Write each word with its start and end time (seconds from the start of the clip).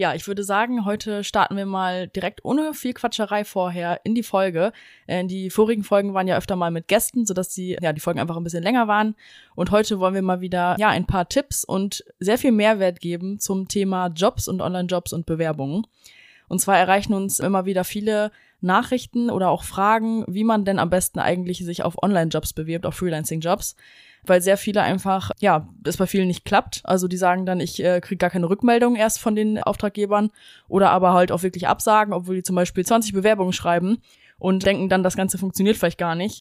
Ja, 0.00 0.14
ich 0.14 0.26
würde 0.26 0.44
sagen, 0.44 0.86
heute 0.86 1.24
starten 1.24 1.58
wir 1.58 1.66
mal 1.66 2.08
direkt 2.08 2.42
ohne 2.42 2.72
viel 2.72 2.94
Quatscherei 2.94 3.44
vorher 3.44 4.00
in 4.02 4.14
die 4.14 4.22
Folge. 4.22 4.72
Äh, 5.06 5.26
die 5.26 5.50
vorigen 5.50 5.84
Folgen 5.84 6.14
waren 6.14 6.26
ja 6.26 6.38
öfter 6.38 6.56
mal 6.56 6.70
mit 6.70 6.88
Gästen, 6.88 7.26
sodass 7.26 7.50
die, 7.50 7.76
ja, 7.78 7.92
die 7.92 8.00
Folgen 8.00 8.18
einfach 8.18 8.38
ein 8.38 8.42
bisschen 8.42 8.62
länger 8.62 8.88
waren. 8.88 9.14
Und 9.54 9.70
heute 9.72 10.00
wollen 10.00 10.14
wir 10.14 10.22
mal 10.22 10.40
wieder, 10.40 10.74
ja, 10.78 10.88
ein 10.88 11.04
paar 11.04 11.28
Tipps 11.28 11.64
und 11.64 12.02
sehr 12.18 12.38
viel 12.38 12.50
Mehrwert 12.50 13.00
geben 13.00 13.40
zum 13.40 13.68
Thema 13.68 14.06
Jobs 14.06 14.48
und 14.48 14.62
Online-Jobs 14.62 15.12
und 15.12 15.26
Bewerbungen. 15.26 15.86
Und 16.48 16.60
zwar 16.60 16.78
erreichen 16.78 17.12
uns 17.12 17.38
immer 17.38 17.66
wieder 17.66 17.84
viele 17.84 18.32
Nachrichten 18.60 19.30
oder 19.30 19.50
auch 19.50 19.64
Fragen, 19.64 20.24
wie 20.28 20.44
man 20.44 20.64
denn 20.64 20.78
am 20.78 20.90
besten 20.90 21.18
eigentlich 21.18 21.64
sich 21.64 21.82
auf 21.82 22.02
Online-Jobs 22.02 22.52
bewirbt, 22.52 22.86
auf 22.86 22.96
Freelancing-Jobs. 22.96 23.76
Weil 24.26 24.42
sehr 24.42 24.58
viele 24.58 24.82
einfach, 24.82 25.30
ja, 25.40 25.66
das 25.82 25.96
bei 25.96 26.06
vielen 26.06 26.28
nicht 26.28 26.44
klappt. 26.44 26.82
Also 26.84 27.08
die 27.08 27.16
sagen 27.16 27.46
dann, 27.46 27.58
ich 27.58 27.82
äh, 27.82 28.00
kriege 28.00 28.18
gar 28.18 28.28
keine 28.28 28.50
Rückmeldung 28.50 28.94
erst 28.96 29.18
von 29.18 29.34
den 29.34 29.62
Auftraggebern 29.62 30.30
oder 30.68 30.90
aber 30.90 31.14
halt 31.14 31.32
auch 31.32 31.42
wirklich 31.42 31.68
absagen, 31.68 32.12
obwohl 32.12 32.36
die 32.36 32.42
zum 32.42 32.56
Beispiel 32.56 32.84
20 32.84 33.14
Bewerbungen 33.14 33.54
schreiben 33.54 34.02
und 34.38 34.66
denken 34.66 34.88
dann, 34.88 35.02
das 35.02 35.16
Ganze 35.16 35.38
funktioniert 35.38 35.76
vielleicht 35.76 35.98
gar 35.98 36.14
nicht. 36.14 36.39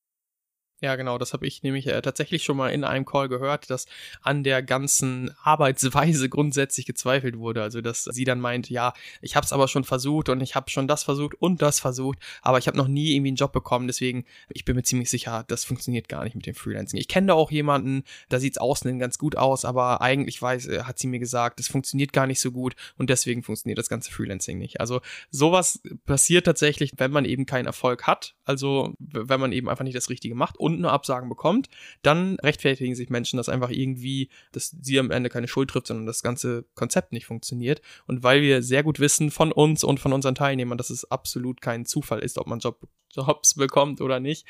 Ja, 0.82 0.96
genau, 0.96 1.18
das 1.18 1.34
habe 1.34 1.46
ich 1.46 1.62
nämlich 1.62 1.88
äh, 1.88 2.02
tatsächlich 2.02 2.44
schon 2.44 2.56
mal 2.56 2.70
in 2.70 2.86
einem 2.86 3.04
Call 3.04 3.28
gehört, 3.28 3.70
dass 3.70 3.86
an 4.22 4.46
der 4.46 4.64
ganzen 4.64 5.30
Arbeitsweise 5.44 6.30
grundsätzlich 6.30 6.86
gezweifelt 6.86 7.38
wurde. 7.38 7.62
Also, 7.62 7.82
dass 7.82 8.06
sie 8.06 8.24
dann 8.24 8.40
meint, 8.40 8.70
ja, 8.70 8.94
ich 9.22 9.36
habe 9.36 9.46
es 9.46 9.52
aber 9.52 9.68
schon 9.68 9.84
versucht 9.84 10.30
und 10.30 10.40
ich 10.40 10.56
habe 10.56 10.70
schon 10.70 10.88
das 10.88 11.04
versucht 11.04 11.36
und 11.42 11.62
das 11.62 11.82
versucht, 11.82 12.18
aber 12.42 12.60
ich 12.60 12.68
habe 12.68 12.78
noch 12.78 12.88
nie 12.88 13.14
irgendwie 13.14 13.32
einen 13.32 13.36
Job 13.36 13.52
bekommen. 13.52 13.88
Deswegen, 13.88 14.24
ich 14.48 14.64
bin 14.64 14.78
mir 14.78 14.84
ziemlich 14.84 15.10
sicher, 15.10 15.44
das 15.50 15.66
funktioniert 15.66 16.08
gar 16.08 16.24
nicht 16.24 16.36
mit 16.36 16.46
dem 16.46 16.56
Freelancing. 16.56 16.98
Ich 16.98 17.10
kenne 17.10 17.28
da 17.28 17.34
auch 17.34 17.52
jemanden, 17.52 18.04
da 18.30 18.40
sieht's 18.40 18.58
außen 18.58 19.00
ganz 19.00 19.18
gut 19.18 19.36
aus, 19.36 19.66
aber 19.66 20.00
eigentlich 20.02 20.42
weiß, 20.42 20.68
äh, 20.68 20.84
hat 20.84 20.98
sie 20.98 21.08
mir 21.08 21.20
gesagt, 21.20 21.60
das 21.60 21.68
funktioniert 21.68 22.14
gar 22.14 22.26
nicht 22.26 22.40
so 22.40 22.52
gut 22.52 22.76
und 22.98 23.10
deswegen 23.10 23.44
funktioniert 23.44 23.80
das 23.80 23.90
ganze 23.90 24.12
Freelancing 24.12 24.58
nicht. 24.58 24.80
Also, 24.80 25.02
sowas 25.30 25.82
passiert 26.06 26.46
tatsächlich, 26.46 26.94
wenn 26.96 27.12
man 27.12 27.26
eben 27.26 27.46
keinen 27.46 27.66
Erfolg 27.66 28.08
hat. 28.08 28.36
Also, 28.46 28.94
wenn 29.00 29.42
man 29.42 29.52
eben 29.52 29.68
einfach 29.68 29.84
nicht 29.84 29.98
das 29.98 30.10
Richtige 30.10 30.36
macht 30.36 30.58
und 30.58 30.69
nur 30.78 30.92
Absagen 30.92 31.30
bekommt, 31.30 31.70
dann 32.02 32.38
rechtfertigen 32.40 32.96
sich 32.96 33.10
Menschen, 33.10 33.38
dass 33.38 33.50
einfach 33.50 33.70
irgendwie, 33.70 34.30
dass 34.52 34.76
sie 34.82 35.00
am 35.00 35.12
Ende 35.12 35.30
keine 35.30 35.48
Schuld 35.48 35.70
trifft, 35.70 35.88
sondern 35.88 36.06
das 36.06 36.24
ganze 36.24 36.66
Konzept 36.76 37.12
nicht 37.14 37.26
funktioniert. 37.26 37.82
Und 38.08 38.24
weil 38.24 38.42
wir 38.42 38.62
sehr 38.62 38.84
gut 38.84 39.00
wissen 39.00 39.32
von 39.32 39.52
uns 39.52 39.84
und 39.84 40.00
von 40.00 40.14
unseren 40.14 40.36
Teilnehmern, 40.36 40.78
dass 40.78 40.90
es 40.90 41.10
absolut 41.10 41.62
kein 41.62 41.86
Zufall 41.86 42.20
ist, 42.20 42.38
ob 42.38 42.48
man 42.48 42.60
Job, 42.60 42.88
Jobs 43.12 43.56
bekommt 43.56 44.02
oder 44.02 44.20
nicht, 44.20 44.46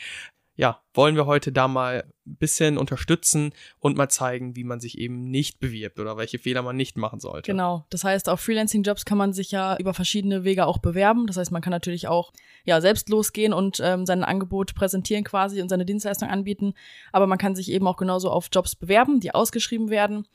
ja, 0.60 0.82
wollen 0.94 1.16
wir 1.16 1.26
heute 1.26 1.54
da 1.54 1.70
mal 1.70 2.04
ein 2.28 2.36
bisschen 2.36 2.78
unterstützen 2.78 3.54
und 3.80 3.96
mal 3.96 4.10
zeigen, 4.10 4.58
wie 4.58 4.66
man 4.66 4.82
sich 4.82 4.98
eben 4.98 5.32
nicht 5.32 5.62
bewirbt 5.62 6.02
oder 6.02 6.18
welche 6.18 6.38
Fehler 6.38 6.64
man 6.64 6.76
nicht 6.76 6.98
machen 6.98 7.22
sollte. 7.22 7.50
Genau. 7.50 7.86
Das 7.90 8.04
heißt, 8.04 8.28
auf 8.28 8.42
Freelancing-Jobs 8.42 9.06
kann 9.06 9.18
man 9.18 9.32
sich 9.32 9.52
ja 9.52 9.78
über 9.78 9.94
verschiedene 9.94 10.44
Wege 10.44 10.66
auch 10.66 10.80
bewerben. 10.80 11.28
Das 11.28 11.38
heißt, 11.38 11.54
man 11.54 11.62
kann 11.62 11.72
natürlich 11.72 12.10
auch 12.10 12.34
ja 12.66 12.82
selbst 12.82 13.08
losgehen 13.08 13.54
und 13.54 13.80
ähm, 13.82 14.06
sein 14.06 14.26
Angebot 14.26 14.76
präsentieren 14.76 15.24
quasi 15.24 15.62
und 15.62 15.70
seine 15.70 15.86
Dienstleistung 15.86 16.28
anbieten. 16.28 16.74
Aber 17.14 17.26
man 17.26 17.38
kann 17.38 17.56
sich 17.56 17.72
eben 17.72 17.88
auch 17.88 17.96
genauso 17.96 18.30
auf 18.30 18.50
Jobs 18.52 18.76
bewerben, 18.76 19.22
die 19.22 19.34
ausgeschrieben 19.34 19.90
werden. 19.90 20.28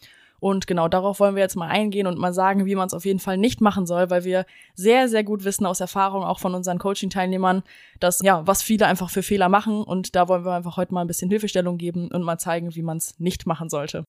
Und 0.45 0.67
genau 0.67 0.89
darauf 0.89 1.21
wollen 1.21 1.37
wir 1.37 1.43
jetzt 1.43 1.57
mal 1.57 1.69
eingehen 1.69 2.07
und 2.07 2.19
mal 2.19 2.35
sagen, 2.35 2.67
wie 2.67 2.75
man 2.75 2.87
es 2.87 2.93
auf 2.93 3.07
jeden 3.07 3.19
Fall 3.19 3.39
nicht 3.39 3.63
machen 3.63 3.87
soll, 3.87 4.11
weil 4.11 4.25
wir 4.25 4.45
sehr, 4.75 5.09
sehr 5.09 5.25
gut 5.25 5.45
wissen 5.45 5.65
aus 5.65 5.81
Erfahrung 5.81 6.23
auch 6.23 6.39
von 6.39 6.55
unseren 6.55 6.79
Coaching-Teilnehmern, 6.79 7.63
dass 7.99 8.21
ja, 8.21 8.47
was 8.47 8.63
viele 8.63 8.85
einfach 8.85 9.09
für 9.09 9.23
Fehler 9.23 9.49
machen. 9.49 9.83
Und 9.83 10.15
da 10.15 10.29
wollen 10.29 10.45
wir 10.45 10.53
einfach 10.53 10.77
heute 10.77 10.93
mal 10.93 11.01
ein 11.01 11.07
bisschen 11.07 11.31
Hilfestellung 11.31 11.79
geben 11.79 12.09
und 12.09 12.23
mal 12.23 12.37
zeigen, 12.37 12.75
wie 12.75 12.83
man 12.83 12.99
es 12.99 13.19
nicht 13.19 13.47
machen 13.47 13.71
sollte. 13.71 14.05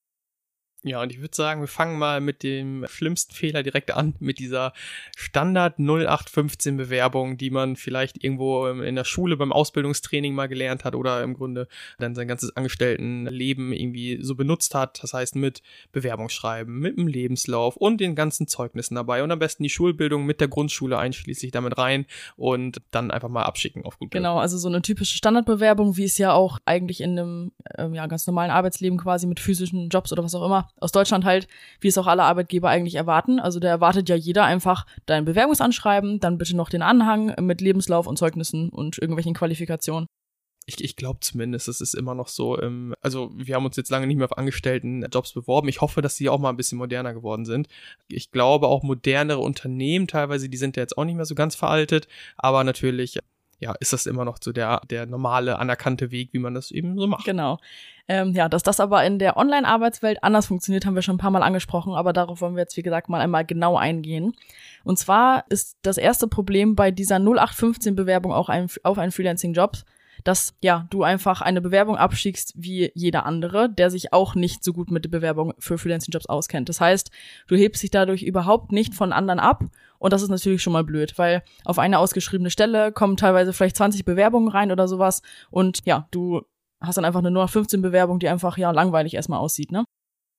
Ja, 0.86 1.02
und 1.02 1.12
ich 1.12 1.20
würde 1.20 1.36
sagen, 1.36 1.62
wir 1.62 1.68
fangen 1.68 1.98
mal 1.98 2.22
mit 2.22 2.44
dem 2.44 2.86
schlimmsten 2.88 3.34
Fehler 3.34 3.64
direkt 3.64 3.90
an, 3.90 4.14
mit 4.20 4.38
dieser 4.38 4.72
Standard 5.18 5.80
0815 5.80 6.78
Bewerbung, 6.78 7.38
die 7.38 7.50
man 7.50 7.76
vielleicht 7.76 8.24
irgendwo 8.24 8.68
in 8.68 8.96
der 8.96 9.04
Schule 9.04 9.36
beim 9.36 9.52
Ausbildungstraining 9.52 10.36
mal 10.36 10.46
gelernt 10.46 10.84
hat 10.84 10.94
oder 10.94 11.24
im 11.24 11.34
Grunde 11.34 11.68
dann 11.98 12.14
sein 12.14 12.28
ganzes 12.28 12.56
Angestelltenleben 12.56 13.74
irgendwie 13.74 14.20
so 14.22 14.36
benutzt 14.36 14.76
hat. 14.76 15.02
Das 15.02 15.16
heißt 15.16 15.36
mit 15.36 15.64
Bewerbungsschreiben, 15.92 16.78
mit 16.78 17.00
dem 17.00 17.08
Lebenslauf 17.08 17.78
und 17.78 18.00
den 18.00 18.14
ganzen 18.14 18.48
Zeugnissen 18.48 18.94
dabei 18.94 19.24
und 19.24 19.32
am 19.32 19.40
besten 19.40 19.64
die 19.64 19.72
Schulbildung 19.72 20.24
mit 20.28 20.40
der 20.40 20.50
Grundschule 20.50 21.00
einschließlich 21.00 21.50
damit 21.50 21.80
rein 21.80 22.06
und 22.36 22.80
dann 22.92 23.10
einfach 23.10 23.30
mal 23.30 23.42
abschicken 23.42 23.86
auf 23.86 23.98
gut 23.98 24.12
Genau, 24.12 24.38
also 24.38 24.60
so 24.60 24.68
eine 24.68 24.84
typische 24.84 25.18
Standardbewerbung, 25.18 25.98
wie 25.98 26.04
es 26.04 26.20
ja 26.20 26.34
auch 26.34 26.60
eigentlich 26.66 27.02
in 27.02 27.18
einem 27.18 27.52
ähm, 27.76 27.96
ja, 27.96 28.06
ganz 28.06 28.28
normalen 28.28 28.52
Arbeitsleben 28.52 29.00
quasi 29.00 29.26
mit 29.26 29.40
physischen 29.40 29.90
Jobs 29.90 30.12
oder 30.12 30.24
was 30.24 30.36
auch 30.36 30.46
immer 30.46 30.70
aus 30.80 30.92
Deutschland 30.92 31.26
halt, 31.26 31.48
wie 31.80 31.88
es 31.88 31.98
auch 31.98 32.08
alle 32.08 32.24
Arbeitgeber 32.24 32.70
eigentlich 32.70 32.96
erwarten. 32.96 33.40
Also 33.40 33.60
da 33.60 33.68
erwartet 33.68 34.10
ja 34.10 34.16
jeder 34.16 34.46
einfach 34.46 34.86
dein 35.06 35.26
Bewerbungsanschreiben, 35.26 36.20
dann 36.20 36.38
bitte 36.38 36.56
noch 36.56 36.70
den 36.70 36.82
Anhang 36.82 37.36
mit 37.46 37.62
Lebenslauf 37.62 38.08
und 38.08 38.18
Zeugnissen 38.18 38.70
und 38.70 38.98
irgendwelchen 38.98 39.34
Qualifikationen. 39.34 40.08
Ich, 40.68 40.84
ich 40.84 40.96
glaube 40.96 41.20
zumindest, 41.20 41.68
es 41.68 41.80
ist 41.80 41.94
immer 41.94 42.16
noch 42.16 42.28
so. 42.28 42.60
Ähm, 42.60 42.96
also 43.02 43.32
wir 43.36 43.56
haben 43.56 43.66
uns 43.66 43.76
jetzt 43.76 43.92
lange 43.92 44.08
nicht 44.08 44.18
mehr 44.18 44.26
auf 44.26 44.38
Angestelltenjobs 44.38 45.34
beworben. 45.34 45.68
Ich 45.68 45.82
hoffe, 45.82 46.02
dass 46.02 46.16
die 46.16 46.28
auch 46.28 46.40
mal 46.40 46.50
ein 46.50 46.58
bisschen 46.58 46.80
moderner 46.80 47.14
geworden 47.14 47.46
sind. 47.46 47.68
Ich 48.08 48.32
glaube 48.32 48.68
auch 48.68 48.82
modernere 48.82 49.40
Unternehmen 49.40 50.08
teilweise, 50.08 50.50
die 50.50 50.58
sind 50.58 50.76
ja 50.76 50.82
jetzt 50.82 50.98
auch 50.98 51.06
nicht 51.06 51.16
mehr 51.16 51.26
so 51.26 51.36
ganz 51.36 51.56
veraltet, 51.56 52.08
aber 52.36 52.64
natürlich 52.64 53.20
ja, 53.60 53.74
ist 53.80 53.94
das 53.94 54.06
immer 54.06 54.26
noch 54.26 54.38
so 54.42 54.52
der, 54.52 54.82
der 54.90 55.06
normale, 55.06 55.60
anerkannte 55.60 56.12
Weg, 56.12 56.30
wie 56.34 56.40
man 56.40 56.54
das 56.54 56.72
eben 56.72 56.98
so 56.98 57.08
macht. 57.08 57.26
Genau. 57.26 57.60
Ähm, 58.08 58.34
ja, 58.34 58.50
dass 58.50 58.64
das 58.64 58.80
aber 58.80 59.04
in 59.04 59.18
der 59.18 59.38
Online-Arbeitswelt 59.38 60.24
anders 60.24 60.46
funktioniert, 60.48 60.86
haben 60.86 60.96
wir 60.96 61.02
schon 61.02 61.16
ein 61.16 61.20
paar 61.20 61.32
Mal 61.32 61.42
angesprochen, 61.42 61.94
aber 61.94 62.14
darauf 62.14 62.42
wollen 62.42 62.56
wir 62.56 62.62
jetzt, 62.62 62.78
wie 62.78 62.84
gesagt, 62.84 63.10
mal 63.10 63.22
einmal 63.22 63.46
genau 63.46 63.78
eingehen. 63.78 64.34
Und 64.84 65.00
zwar 65.00 65.46
ist 65.50 65.78
das 65.82 65.98
erste 65.98 66.28
Problem 66.28 66.76
bei 66.76 66.92
dieser 66.92 67.18
0815-Bewerbung 67.18 68.32
auch 68.32 68.50
ein, 68.50 68.68
auf 68.84 69.00
einen 69.00 69.12
Freelancing-Job, 69.12 69.78
dass 70.26 70.56
ja 70.62 70.88
du 70.90 71.04
einfach 71.04 71.42
eine 71.42 71.62
Bewerbung 71.62 71.96
abschickst 71.96 72.54
wie 72.56 72.92
jeder 72.96 73.26
andere, 73.26 73.70
der 73.70 73.90
sich 73.90 74.12
auch 74.12 74.36
nicht 74.36 74.64
so 74.64 74.74
gut 74.74 74.92
mit 74.92 75.06
der 75.06 75.10
Bewerbung 75.10 75.54
für 75.60 75.78
Freelancing-Jobs 75.78 76.26
auskennt. 76.26 76.68
Das 76.68 76.82
heißt, 76.82 77.12
du 77.48 77.56
hebst 77.56 77.84
dich 77.84 77.92
dadurch 77.92 78.24
überhaupt 78.24 78.72
nicht 78.74 78.94
von 78.96 79.14
anderen 79.14 79.40
ab 79.40 79.64
und 80.00 80.12
das 80.12 80.24
ist 80.24 80.30
natürlich 80.30 80.64
schon 80.64 80.74
mal 80.74 80.84
blöd, 80.84 81.18
weil 81.18 81.44
auf 81.64 81.80
eine 81.80 82.00
ausgeschriebene 82.00 82.50
Stelle 82.50 82.92
kommen 82.92 83.18
teilweise 83.18 83.54
vielleicht 83.54 83.78
20 83.78 84.04
Bewerbungen 84.04 84.50
rein 84.50 84.72
oder 84.72 84.88
sowas 84.88 85.22
und 85.52 85.80
ja, 85.86 86.08
du 86.12 86.42
hast 86.82 86.98
dann 86.98 87.06
einfach 87.06 87.20
eine 87.20 87.32
nur 87.32 87.48
15 87.48 87.82
Bewerbung, 87.82 88.20
die 88.20 88.28
einfach 88.28 88.58
ja 88.58 88.72
langweilig 88.72 89.14
erstmal 89.14 89.40
aussieht, 89.40 89.72
ne? 89.72 89.86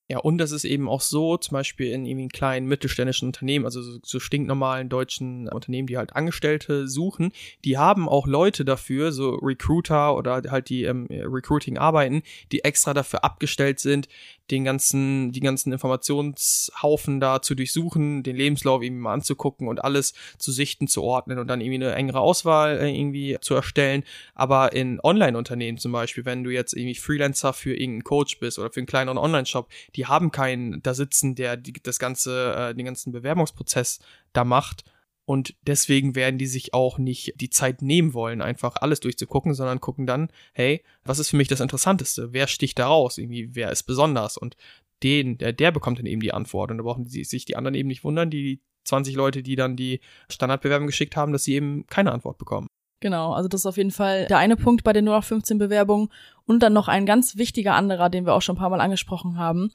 Ja, 0.09 0.19
und 0.19 0.37
das 0.37 0.51
ist 0.51 0.63
eben 0.63 0.87
auch 0.87 1.01
so, 1.01 1.35
zum 1.35 1.55
Beispiel 1.55 1.91
in 1.91 2.05
irgendwie 2.05 2.29
kleinen 2.29 2.65
mittelständischen 2.67 3.27
Unternehmen, 3.27 3.65
also 3.65 3.81
so, 3.81 3.99
so 4.01 4.21
stinknormalen 4.21 4.87
deutschen 4.87 5.49
Unternehmen, 5.49 5.87
die 5.87 5.97
halt 5.97 6.15
Angestellte 6.15 6.87
suchen, 6.87 7.33
die 7.65 7.77
haben 7.77 8.07
auch 8.07 8.25
Leute 8.25 8.63
dafür, 8.63 9.11
so 9.11 9.31
Recruiter 9.35 10.15
oder 10.15 10.43
halt 10.49 10.69
die 10.69 10.83
ähm, 10.83 11.07
Recruiting 11.09 11.77
arbeiten, 11.77 12.23
die 12.53 12.63
extra 12.63 12.93
dafür 12.93 13.25
abgestellt 13.25 13.79
sind, 13.81 14.07
den 14.51 14.63
ganzen, 14.63 15.31
die 15.31 15.39
ganzen 15.39 15.71
Informationshaufen 15.71 17.19
da 17.19 17.41
zu 17.41 17.55
durchsuchen, 17.55 18.23
den 18.23 18.35
Lebenslauf 18.35 18.81
irgendwie 18.81 19.01
mal 19.01 19.13
anzugucken 19.13 19.67
und 19.67 19.83
alles 19.83 20.13
zu 20.37 20.51
sichten, 20.51 20.87
zu 20.87 21.03
ordnen 21.03 21.39
und 21.39 21.47
dann 21.47 21.61
irgendwie 21.61 21.85
eine 21.85 21.95
engere 21.95 22.19
Auswahl 22.19 22.77
äh, 22.77 22.89
irgendwie 22.89 23.37
zu 23.41 23.55
erstellen. 23.55 24.03
Aber 24.35 24.73
in 24.73 24.99
Online-Unternehmen 25.01 25.77
zum 25.77 25.91
Beispiel, 25.91 26.25
wenn 26.25 26.43
du 26.43 26.49
jetzt 26.49 26.73
irgendwie 26.73 26.95
Freelancer 26.95 27.53
für 27.53 27.73
irgendeinen 27.73 28.03
Coach 28.03 28.39
bist 28.39 28.59
oder 28.59 28.71
für 28.71 28.79
einen 28.79 28.87
kleineren 28.87 29.17
Online-Shop, 29.17 29.69
die 29.95 30.05
haben 30.05 30.31
keinen 30.31 30.81
da 30.81 30.93
sitzen, 30.93 31.35
der 31.35 31.57
die, 31.57 31.73
das 31.73 31.99
ganze, 31.99 32.53
äh, 32.53 32.75
den 32.75 32.85
ganzen 32.85 33.11
Bewerbungsprozess 33.11 33.99
da 34.33 34.43
macht 34.43 34.83
und 35.27 35.55
deswegen 35.61 36.15
werden 36.15 36.37
die 36.37 36.45
sich 36.45 36.73
auch 36.73 36.97
nicht 36.97 37.33
die 37.35 37.49
Zeit 37.49 37.81
nehmen 37.81 38.13
wollen, 38.13 38.41
einfach 38.41 38.77
alles 38.77 39.01
durchzugucken, 39.01 39.53
sondern 39.53 39.81
gucken 39.81 40.07
dann, 40.07 40.29
hey, 40.53 40.85
was 41.03 41.19
ist 41.19 41.31
für 41.31 41.35
mich 41.35 41.49
das 41.49 41.59
Interessanteste? 41.59 42.31
Wer 42.31 42.47
sticht 42.47 42.79
da 42.79 42.87
raus? 42.87 43.17
Irgendwie, 43.17 43.53
wer 43.53 43.69
ist 43.69 43.83
besonders? 43.83 44.37
Und 44.37 44.55
den, 45.03 45.37
der, 45.37 45.51
der 45.51 45.73
bekommt 45.73 45.99
dann 45.99 46.05
eben 46.05 46.21
die 46.21 46.33
Antwort. 46.33 46.71
Und 46.71 46.77
da 46.77 46.83
brauchen 46.83 47.03
die, 47.03 47.25
sich 47.25 47.43
die 47.43 47.57
anderen 47.57 47.75
eben 47.75 47.89
nicht 47.89 48.05
wundern, 48.05 48.29
die 48.29 48.61
20 48.85 49.17
Leute, 49.17 49.43
die 49.43 49.57
dann 49.57 49.75
die 49.75 49.99
Standardbewerbung 50.29 50.87
geschickt 50.87 51.17
haben, 51.17 51.33
dass 51.33 51.43
sie 51.43 51.55
eben 51.55 51.85
keine 51.87 52.13
Antwort 52.13 52.37
bekommen. 52.37 52.67
Genau, 53.01 53.33
also 53.33 53.49
das 53.49 53.61
ist 53.61 53.65
auf 53.65 53.75
jeden 53.75 53.91
Fall 53.91 54.27
der 54.27 54.37
eine 54.37 54.55
Punkt 54.55 54.85
bei 54.85 54.93
den 54.93 55.03
0815 55.03 55.57
Bewerbungen. 55.57 56.07
Und 56.45 56.63
dann 56.63 56.71
noch 56.71 56.87
ein 56.87 57.05
ganz 57.05 57.35
wichtiger 57.35 57.75
anderer, 57.75 58.09
den 58.09 58.25
wir 58.25 58.33
auch 58.33 58.41
schon 58.41 58.55
ein 58.55 58.59
paar 58.59 58.69
Mal 58.69 58.79
angesprochen 58.79 59.37
haben. 59.37 59.71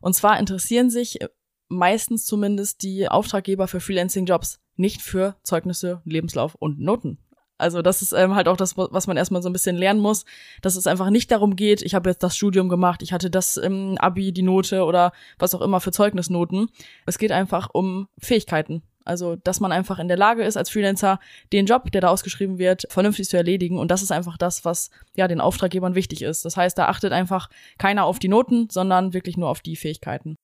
Und 0.00 0.14
zwar 0.14 0.36
interessieren 0.40 0.90
sich 0.90 1.20
meistens 1.68 2.26
zumindest 2.26 2.82
die 2.82 3.08
Auftraggeber 3.08 3.68
für 3.68 3.78
Freelancing-Jobs 3.78 4.58
nicht 4.76 5.02
für 5.02 5.36
Zeugnisse, 5.42 6.00
Lebenslauf 6.04 6.54
und 6.54 6.80
Noten. 6.80 7.18
Also 7.58 7.80
das 7.80 8.02
ist 8.02 8.12
ähm, 8.12 8.34
halt 8.34 8.48
auch 8.48 8.56
das, 8.56 8.76
was 8.76 9.06
man 9.06 9.16
erstmal 9.16 9.42
so 9.42 9.48
ein 9.48 9.52
bisschen 9.52 9.76
lernen 9.76 10.00
muss, 10.00 10.24
dass 10.60 10.76
es 10.76 10.86
einfach 10.86 11.10
nicht 11.10 11.30
darum 11.30 11.56
geht, 11.56 11.82
ich 11.82 11.94
habe 11.94 12.10
jetzt 12.10 12.22
das 12.22 12.36
Studium 12.36 12.68
gemacht, 12.68 13.02
ich 13.02 13.12
hatte 13.12 13.30
das 13.30 13.56
im 13.56 13.96
Abi, 13.98 14.32
die 14.32 14.42
Note 14.42 14.84
oder 14.84 15.12
was 15.38 15.54
auch 15.54 15.62
immer 15.62 15.80
für 15.80 15.92
Zeugnisnoten. 15.92 16.68
Es 17.06 17.18
geht 17.18 17.32
einfach 17.32 17.70
um 17.72 18.08
Fähigkeiten. 18.18 18.82
Also, 19.06 19.36
dass 19.36 19.60
man 19.60 19.70
einfach 19.70 20.00
in 20.00 20.08
der 20.08 20.16
Lage 20.16 20.42
ist, 20.42 20.56
als 20.56 20.68
Freelancer 20.68 21.20
den 21.52 21.66
Job, 21.66 21.92
der 21.92 22.00
da 22.00 22.08
ausgeschrieben 22.08 22.58
wird, 22.58 22.86
vernünftig 22.90 23.28
zu 23.28 23.36
erledigen. 23.36 23.78
Und 23.78 23.92
das 23.92 24.02
ist 24.02 24.10
einfach 24.10 24.36
das, 24.36 24.64
was 24.64 24.90
ja 25.14 25.28
den 25.28 25.40
Auftraggebern 25.40 25.94
wichtig 25.94 26.22
ist. 26.22 26.44
Das 26.44 26.56
heißt, 26.56 26.76
da 26.76 26.86
achtet 26.86 27.12
einfach 27.12 27.48
keiner 27.78 28.04
auf 28.04 28.18
die 28.18 28.26
Noten, 28.26 28.68
sondern 28.68 29.14
wirklich 29.14 29.36
nur 29.36 29.48
auf 29.48 29.60
die 29.60 29.76
Fähigkeiten. 29.76 30.36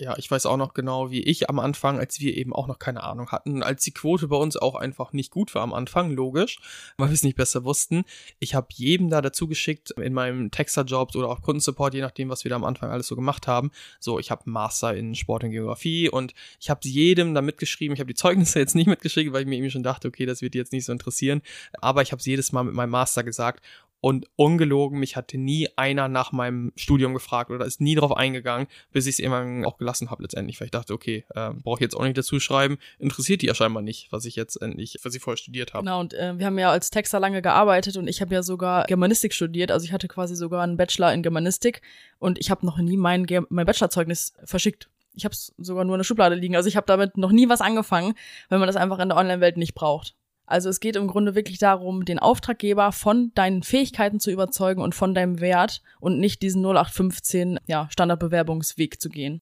Ja, 0.00 0.16
ich 0.16 0.30
weiß 0.30 0.46
auch 0.46 0.56
noch 0.56 0.72
genau, 0.72 1.10
wie 1.10 1.22
ich 1.22 1.50
am 1.50 1.58
Anfang, 1.58 1.98
als 1.98 2.20
wir 2.20 2.34
eben 2.34 2.54
auch 2.54 2.66
noch 2.66 2.78
keine 2.78 3.02
Ahnung 3.02 3.30
hatten, 3.30 3.62
als 3.62 3.84
die 3.84 3.90
Quote 3.90 4.28
bei 4.28 4.36
uns 4.36 4.56
auch 4.56 4.74
einfach 4.74 5.12
nicht 5.12 5.30
gut 5.30 5.54
war 5.54 5.62
am 5.62 5.74
Anfang, 5.74 6.10
logisch, 6.10 6.58
weil 6.96 7.08
wir 7.08 7.14
es 7.14 7.22
nicht 7.22 7.36
besser 7.36 7.64
wussten. 7.64 8.04
Ich 8.38 8.54
habe 8.54 8.68
jedem 8.70 9.10
da 9.10 9.20
dazu 9.20 9.46
geschickt 9.46 9.90
in 9.90 10.14
meinem 10.14 10.50
Texter-Jobs 10.50 11.16
oder 11.16 11.28
auch 11.28 11.42
Kundensupport, 11.42 11.92
je 11.92 12.00
nachdem, 12.00 12.30
was 12.30 12.44
wir 12.44 12.48
da 12.48 12.56
am 12.56 12.64
Anfang 12.64 12.90
alles 12.90 13.08
so 13.08 13.14
gemacht 13.14 13.46
haben. 13.46 13.70
So, 13.98 14.18
ich 14.18 14.30
habe 14.30 14.48
Master 14.48 14.94
in 14.94 15.14
Sport 15.14 15.44
und 15.44 15.50
Geografie 15.50 16.08
und 16.08 16.32
ich 16.58 16.70
habe 16.70 16.80
jedem 16.84 17.34
da 17.34 17.42
mitgeschrieben. 17.42 17.92
Ich 17.92 18.00
habe 18.00 18.08
die 18.08 18.14
Zeugnisse 18.14 18.58
jetzt 18.58 18.74
nicht 18.74 18.86
mitgeschickt, 18.86 19.34
weil 19.34 19.42
ich 19.42 19.48
mir 19.48 19.58
eben 19.58 19.70
schon 19.70 19.82
dachte, 19.82 20.08
okay, 20.08 20.24
das 20.24 20.40
wird 20.40 20.54
die 20.54 20.58
jetzt 20.58 20.72
nicht 20.72 20.86
so 20.86 20.92
interessieren. 20.92 21.42
Aber 21.82 22.00
ich 22.00 22.12
habe 22.12 22.20
es 22.20 22.26
jedes 22.26 22.52
Mal 22.52 22.64
mit 22.64 22.74
meinem 22.74 22.90
Master 22.90 23.22
gesagt 23.22 23.62
und 24.00 24.26
ungelogen, 24.36 24.98
mich 24.98 25.16
hatte 25.16 25.38
nie 25.38 25.68
einer 25.76 26.08
nach 26.08 26.32
meinem 26.32 26.72
Studium 26.76 27.12
gefragt 27.14 27.50
oder 27.50 27.66
ist 27.66 27.80
nie 27.80 27.94
drauf 27.94 28.16
eingegangen, 28.16 28.66
bis 28.92 29.06
ich 29.06 29.14
es 29.14 29.18
irgendwann 29.18 29.64
auch 29.64 29.76
gelassen 29.76 30.10
habe 30.10 30.22
letztendlich, 30.22 30.60
weil 30.60 30.66
ich 30.66 30.70
dachte, 30.70 30.94
okay, 30.94 31.24
äh, 31.34 31.50
brauche 31.50 31.76
ich 31.76 31.82
jetzt 31.82 31.94
auch 31.94 32.04
nicht 32.04 32.16
dazu 32.16 32.40
schreiben, 32.40 32.78
interessiert 32.98 33.42
die 33.42 33.46
ja 33.46 33.54
scheinbar 33.54 33.82
nicht, 33.82 34.10
was 34.10 34.24
ich 34.24 34.36
jetzt 34.36 34.56
endlich, 34.56 34.98
was 35.02 35.14
ich 35.14 35.22
vorher 35.22 35.36
studiert 35.36 35.74
habe. 35.74 35.84
Genau, 35.84 36.00
und 36.00 36.14
äh, 36.14 36.38
wir 36.38 36.46
haben 36.46 36.58
ja 36.58 36.70
als 36.70 36.90
Texter 36.90 37.20
lange 37.20 37.42
gearbeitet 37.42 37.96
und 37.96 38.08
ich 38.08 38.20
habe 38.20 38.34
ja 38.34 38.42
sogar 38.42 38.84
Germanistik 38.84 39.34
studiert, 39.34 39.70
also 39.70 39.84
ich 39.84 39.92
hatte 39.92 40.08
quasi 40.08 40.34
sogar 40.34 40.62
einen 40.62 40.76
Bachelor 40.76 41.12
in 41.12 41.22
Germanistik 41.22 41.82
und 42.18 42.38
ich 42.38 42.50
habe 42.50 42.64
noch 42.64 42.78
nie 42.78 42.96
mein, 42.96 43.26
mein 43.50 43.66
Bachelorzeugnis 43.66 44.32
verschickt. 44.44 44.88
Ich 45.14 45.24
habe 45.24 45.32
es 45.32 45.52
sogar 45.58 45.84
nur 45.84 45.96
in 45.96 45.98
der 45.98 46.04
Schublade 46.04 46.36
liegen, 46.36 46.56
also 46.56 46.68
ich 46.68 46.76
habe 46.76 46.86
damit 46.86 47.18
noch 47.18 47.32
nie 47.32 47.48
was 47.48 47.60
angefangen, 47.60 48.14
weil 48.48 48.60
man 48.60 48.66
das 48.66 48.76
einfach 48.76 48.98
in 49.00 49.08
der 49.08 49.18
Online-Welt 49.18 49.56
nicht 49.56 49.74
braucht. 49.74 50.14
Also 50.50 50.68
es 50.68 50.80
geht 50.80 50.96
im 50.96 51.06
Grunde 51.06 51.34
wirklich 51.34 51.58
darum, 51.58 52.04
den 52.04 52.18
Auftraggeber 52.18 52.90
von 52.90 53.32
deinen 53.34 53.62
Fähigkeiten 53.62 54.18
zu 54.18 54.32
überzeugen 54.32 54.82
und 54.82 54.94
von 54.94 55.14
deinem 55.14 55.40
Wert 55.40 55.80
und 56.00 56.18
nicht 56.18 56.42
diesen 56.42 56.62
0815 56.62 57.60
ja, 57.66 57.88
Standardbewerbungsweg 57.90 59.00
zu 59.00 59.08
gehen. 59.10 59.40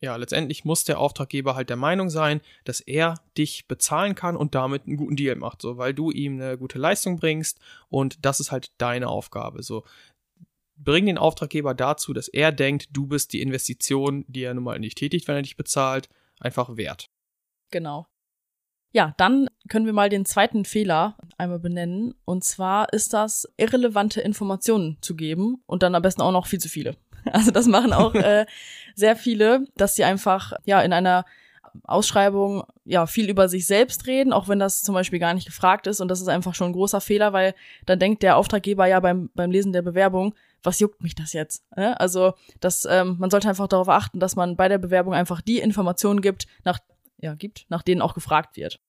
Ja, 0.00 0.16
letztendlich 0.16 0.64
muss 0.64 0.84
der 0.84 0.98
Auftraggeber 0.98 1.54
halt 1.54 1.68
der 1.68 1.76
Meinung 1.76 2.10
sein, 2.10 2.40
dass 2.64 2.80
er 2.80 3.20
dich 3.36 3.68
bezahlen 3.68 4.14
kann 4.14 4.36
und 4.36 4.54
damit 4.54 4.86
einen 4.86 4.96
guten 4.96 5.16
Deal 5.16 5.36
macht, 5.36 5.62
so 5.62 5.76
weil 5.76 5.92
du 5.94 6.10
ihm 6.10 6.40
eine 6.40 6.56
gute 6.56 6.78
Leistung 6.78 7.18
bringst 7.18 7.58
und 7.88 8.24
das 8.24 8.40
ist 8.40 8.50
halt 8.50 8.72
deine 8.78 9.08
Aufgabe. 9.08 9.62
So 9.62 9.84
bring 10.76 11.06
den 11.06 11.18
Auftraggeber 11.18 11.74
dazu, 11.74 12.12
dass 12.12 12.28
er 12.28 12.50
denkt, 12.50 12.88
du 12.92 13.06
bist 13.06 13.32
die 13.34 13.42
Investition, 13.42 14.24
die 14.28 14.42
er 14.42 14.54
nun 14.54 14.64
mal 14.64 14.78
nicht 14.78 14.98
tätigt, 14.98 15.28
wenn 15.28 15.36
er 15.36 15.42
dich 15.42 15.56
bezahlt, 15.56 16.08
einfach 16.40 16.76
wert. 16.76 17.10
Genau. 17.70 18.06
Ja, 18.94 19.12
dann 19.16 19.48
können 19.68 19.86
wir 19.86 19.92
mal 19.92 20.08
den 20.08 20.24
zweiten 20.24 20.64
Fehler 20.64 21.16
einmal 21.36 21.58
benennen. 21.58 22.14
Und 22.24 22.44
zwar 22.44 22.92
ist 22.92 23.12
das, 23.12 23.48
irrelevante 23.56 24.20
Informationen 24.20 24.98
zu 25.00 25.16
geben 25.16 25.62
und 25.66 25.82
dann 25.82 25.96
am 25.96 26.02
besten 26.02 26.22
auch 26.22 26.30
noch 26.30 26.46
viel 26.46 26.60
zu 26.60 26.68
viele. 26.68 26.96
Also 27.32 27.50
das 27.50 27.66
machen 27.66 27.94
auch 27.94 28.14
äh, 28.14 28.44
sehr 28.94 29.16
viele, 29.16 29.64
dass 29.76 29.94
sie 29.94 30.04
einfach 30.04 30.52
ja 30.66 30.82
in 30.82 30.92
einer 30.92 31.24
Ausschreibung 31.84 32.64
ja 32.84 33.06
viel 33.06 33.30
über 33.30 33.48
sich 33.48 33.66
selbst 33.66 34.06
reden, 34.06 34.34
auch 34.34 34.46
wenn 34.46 34.58
das 34.58 34.82
zum 34.82 34.94
Beispiel 34.94 35.18
gar 35.18 35.32
nicht 35.32 35.46
gefragt 35.46 35.86
ist. 35.86 36.00
Und 36.02 36.08
das 36.08 36.20
ist 36.20 36.28
einfach 36.28 36.54
schon 36.54 36.68
ein 36.68 36.74
großer 36.74 37.00
Fehler, 37.00 37.32
weil 37.32 37.54
dann 37.86 37.98
denkt 37.98 38.22
der 38.22 38.36
Auftraggeber 38.36 38.86
ja 38.86 39.00
beim, 39.00 39.30
beim 39.34 39.50
Lesen 39.50 39.72
der 39.72 39.80
Bewerbung, 39.80 40.34
was 40.62 40.80
juckt 40.80 41.02
mich 41.02 41.14
das 41.14 41.32
jetzt? 41.32 41.64
Also 41.72 42.34
das, 42.60 42.86
ähm, 42.88 43.16
man 43.18 43.30
sollte 43.30 43.48
einfach 43.48 43.68
darauf 43.68 43.88
achten, 43.88 44.20
dass 44.20 44.36
man 44.36 44.54
bei 44.54 44.68
der 44.68 44.78
Bewerbung 44.78 45.14
einfach 45.14 45.40
die 45.40 45.60
Informationen 45.60 46.20
gibt, 46.20 46.46
nach 46.62 46.78
ja, 47.24 47.34
gibt, 47.34 47.66
nach 47.70 47.82
denen 47.82 48.02
auch 48.02 48.14
gefragt 48.14 48.56
wird. 48.56 48.80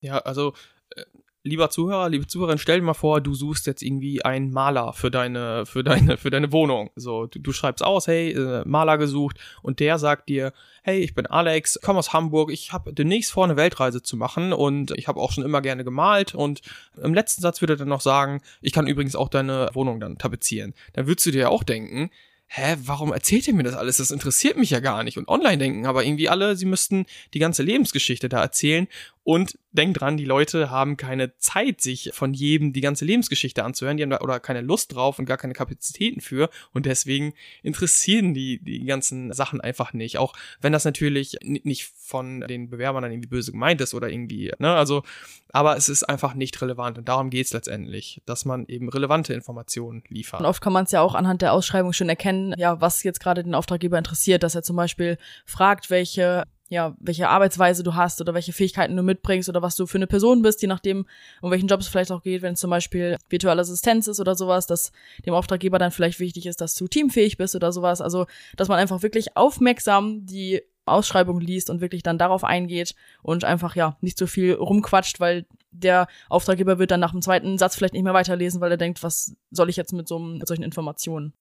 Ja, 0.00 0.18
also 0.18 0.52
äh, 0.90 1.02
lieber 1.46 1.70
Zuhörer, 1.70 2.08
liebe 2.08 2.26
Zuhörerin, 2.26 2.58
stell 2.58 2.80
dir 2.80 2.84
mal 2.84 2.94
vor, 2.94 3.20
du 3.20 3.34
suchst 3.34 3.66
jetzt 3.66 3.82
irgendwie 3.82 4.24
einen 4.24 4.50
Maler 4.50 4.92
für 4.92 5.10
deine, 5.10 5.64
für 5.64 5.84
deine, 5.84 6.16
für 6.16 6.30
deine 6.30 6.52
Wohnung. 6.52 6.90
So, 6.96 7.26
du, 7.26 7.38
du 7.38 7.52
schreibst 7.52 7.84
aus, 7.84 8.06
hey, 8.06 8.32
äh, 8.32 8.62
Maler 8.66 8.98
gesucht 8.98 9.38
und 9.62 9.80
der 9.80 9.98
sagt 9.98 10.28
dir, 10.28 10.52
hey, 10.82 11.00
ich 11.00 11.14
bin 11.14 11.26
Alex, 11.26 11.78
komm 11.82 11.96
aus 11.96 12.12
Hamburg, 12.12 12.50
ich 12.50 12.72
habe 12.72 12.92
demnächst 12.92 13.32
vor, 13.32 13.44
eine 13.44 13.56
Weltreise 13.56 14.02
zu 14.02 14.16
machen 14.16 14.52
und 14.52 14.90
ich 14.96 15.08
habe 15.08 15.20
auch 15.20 15.32
schon 15.32 15.44
immer 15.44 15.62
gerne 15.62 15.84
gemalt 15.84 16.34
und 16.34 16.60
im 17.00 17.14
letzten 17.14 17.42
Satz 17.42 17.60
würde 17.60 17.74
er 17.74 17.78
dann 17.78 17.88
noch 17.88 18.00
sagen, 18.00 18.42
ich 18.60 18.72
kann 18.72 18.86
übrigens 18.86 19.16
auch 19.16 19.28
deine 19.28 19.70
Wohnung 19.72 20.00
dann 20.00 20.18
tapezieren. 20.18 20.74
Dann 20.94 21.06
würdest 21.06 21.26
du 21.26 21.30
dir 21.30 21.42
ja 21.42 21.48
auch 21.48 21.62
denken, 21.62 22.10
hä, 22.48 22.76
warum 22.84 23.12
erzählt 23.12 23.46
ihr 23.48 23.54
mir 23.54 23.64
das 23.64 23.74
alles? 23.74 23.96
Das 23.96 24.10
interessiert 24.10 24.56
mich 24.56 24.70
ja 24.70 24.80
gar 24.80 25.02
nicht. 25.02 25.18
Und 25.18 25.28
online 25.28 25.58
denken 25.58 25.86
aber 25.86 26.04
irgendwie 26.04 26.28
alle, 26.28 26.56
sie 26.56 26.66
müssten 26.66 27.06
die 27.34 27.38
ganze 27.38 27.62
Lebensgeschichte 27.62 28.28
da 28.28 28.40
erzählen. 28.40 28.86
Und 29.26 29.58
denkt 29.72 30.00
dran, 30.00 30.16
die 30.16 30.24
Leute 30.24 30.70
haben 30.70 30.96
keine 30.96 31.36
Zeit, 31.38 31.80
sich 31.80 32.10
von 32.12 32.32
jedem 32.32 32.72
die 32.72 32.80
ganze 32.80 33.04
Lebensgeschichte 33.04 33.64
anzuhören. 33.64 33.96
Die 33.96 34.04
haben 34.04 34.10
da 34.10 34.20
oder 34.20 34.38
keine 34.38 34.60
Lust 34.60 34.94
drauf 34.94 35.18
und 35.18 35.24
gar 35.24 35.36
keine 35.36 35.52
Kapazitäten 35.52 36.20
für. 36.20 36.48
Und 36.72 36.86
deswegen 36.86 37.34
interessieren 37.64 38.34
die 38.34 38.62
die 38.62 38.84
ganzen 38.84 39.32
Sachen 39.32 39.60
einfach 39.60 39.92
nicht. 39.92 40.18
Auch 40.18 40.34
wenn 40.60 40.72
das 40.72 40.84
natürlich 40.84 41.38
nicht 41.42 41.86
von 41.86 42.42
den 42.42 42.70
Bewerbern 42.70 43.02
dann 43.02 43.10
irgendwie 43.10 43.28
böse 43.28 43.50
gemeint 43.50 43.80
ist 43.80 43.94
oder 43.94 44.08
irgendwie, 44.08 44.52
ne, 44.60 44.72
also, 44.76 45.02
aber 45.48 45.76
es 45.76 45.88
ist 45.88 46.04
einfach 46.04 46.34
nicht 46.34 46.62
relevant 46.62 46.96
und 46.96 47.08
darum 47.08 47.28
geht's 47.28 47.52
letztendlich, 47.52 48.22
dass 48.26 48.44
man 48.44 48.66
eben 48.66 48.88
relevante 48.88 49.34
Informationen 49.34 50.04
liefert. 50.06 50.38
Und 50.38 50.46
oft 50.46 50.62
kann 50.62 50.72
man 50.72 50.84
es 50.84 50.92
ja 50.92 51.00
auch 51.00 51.16
anhand 51.16 51.42
der 51.42 51.52
Ausschreibung 51.52 51.92
schon 51.92 52.08
erkennen, 52.08 52.54
ja, 52.58 52.80
was 52.80 53.02
jetzt 53.02 53.18
gerade 53.18 53.42
den 53.42 53.56
Auftraggeber 53.56 53.98
interessiert, 53.98 54.44
dass 54.44 54.54
er 54.54 54.62
zum 54.62 54.76
Beispiel 54.76 55.18
fragt, 55.46 55.90
welche 55.90 56.44
ja, 56.68 56.96
welche 56.98 57.28
Arbeitsweise 57.28 57.82
du 57.82 57.94
hast 57.94 58.20
oder 58.20 58.34
welche 58.34 58.52
Fähigkeiten 58.52 58.96
du 58.96 59.02
mitbringst 59.02 59.48
oder 59.48 59.62
was 59.62 59.76
du 59.76 59.86
für 59.86 59.98
eine 59.98 60.06
Person 60.06 60.42
bist, 60.42 60.62
je 60.62 60.68
nachdem, 60.68 61.06
um 61.40 61.50
welchen 61.50 61.68
Job 61.68 61.80
es 61.80 61.88
vielleicht 61.88 62.10
auch 62.10 62.22
geht, 62.22 62.42
wenn 62.42 62.54
es 62.54 62.60
zum 62.60 62.70
Beispiel 62.70 63.16
virtuelle 63.28 63.60
Assistenz 63.60 64.08
ist 64.08 64.20
oder 64.20 64.34
sowas, 64.34 64.66
dass 64.66 64.90
dem 65.24 65.34
Auftraggeber 65.34 65.78
dann 65.78 65.92
vielleicht 65.92 66.18
wichtig 66.18 66.46
ist, 66.46 66.60
dass 66.60 66.74
du 66.74 66.88
teamfähig 66.88 67.36
bist 67.36 67.54
oder 67.54 67.72
sowas. 67.72 68.00
Also, 68.00 68.26
dass 68.56 68.68
man 68.68 68.78
einfach 68.78 69.02
wirklich 69.02 69.36
aufmerksam 69.36 70.26
die 70.26 70.62
Ausschreibung 70.86 71.40
liest 71.40 71.70
und 71.70 71.80
wirklich 71.80 72.02
dann 72.02 72.18
darauf 72.18 72.44
eingeht 72.44 72.94
und 73.22 73.44
einfach, 73.44 73.76
ja, 73.76 73.96
nicht 74.00 74.18
so 74.18 74.26
viel 74.26 74.54
rumquatscht, 74.54 75.20
weil 75.20 75.46
der 75.70 76.06
Auftraggeber 76.28 76.78
wird 76.78 76.90
dann 76.90 77.00
nach 77.00 77.10
dem 77.12 77.22
zweiten 77.22 77.58
Satz 77.58 77.76
vielleicht 77.76 77.94
nicht 77.94 78.04
mehr 78.04 78.14
weiterlesen, 78.14 78.60
weil 78.60 78.70
er 78.70 78.76
denkt, 78.76 79.02
was 79.02 79.36
soll 79.50 79.68
ich 79.68 79.76
jetzt 79.76 79.92
mit 79.92 80.08
so 80.08 80.18
mit 80.18 80.46
solchen 80.46 80.62
Informationen? 80.62 81.32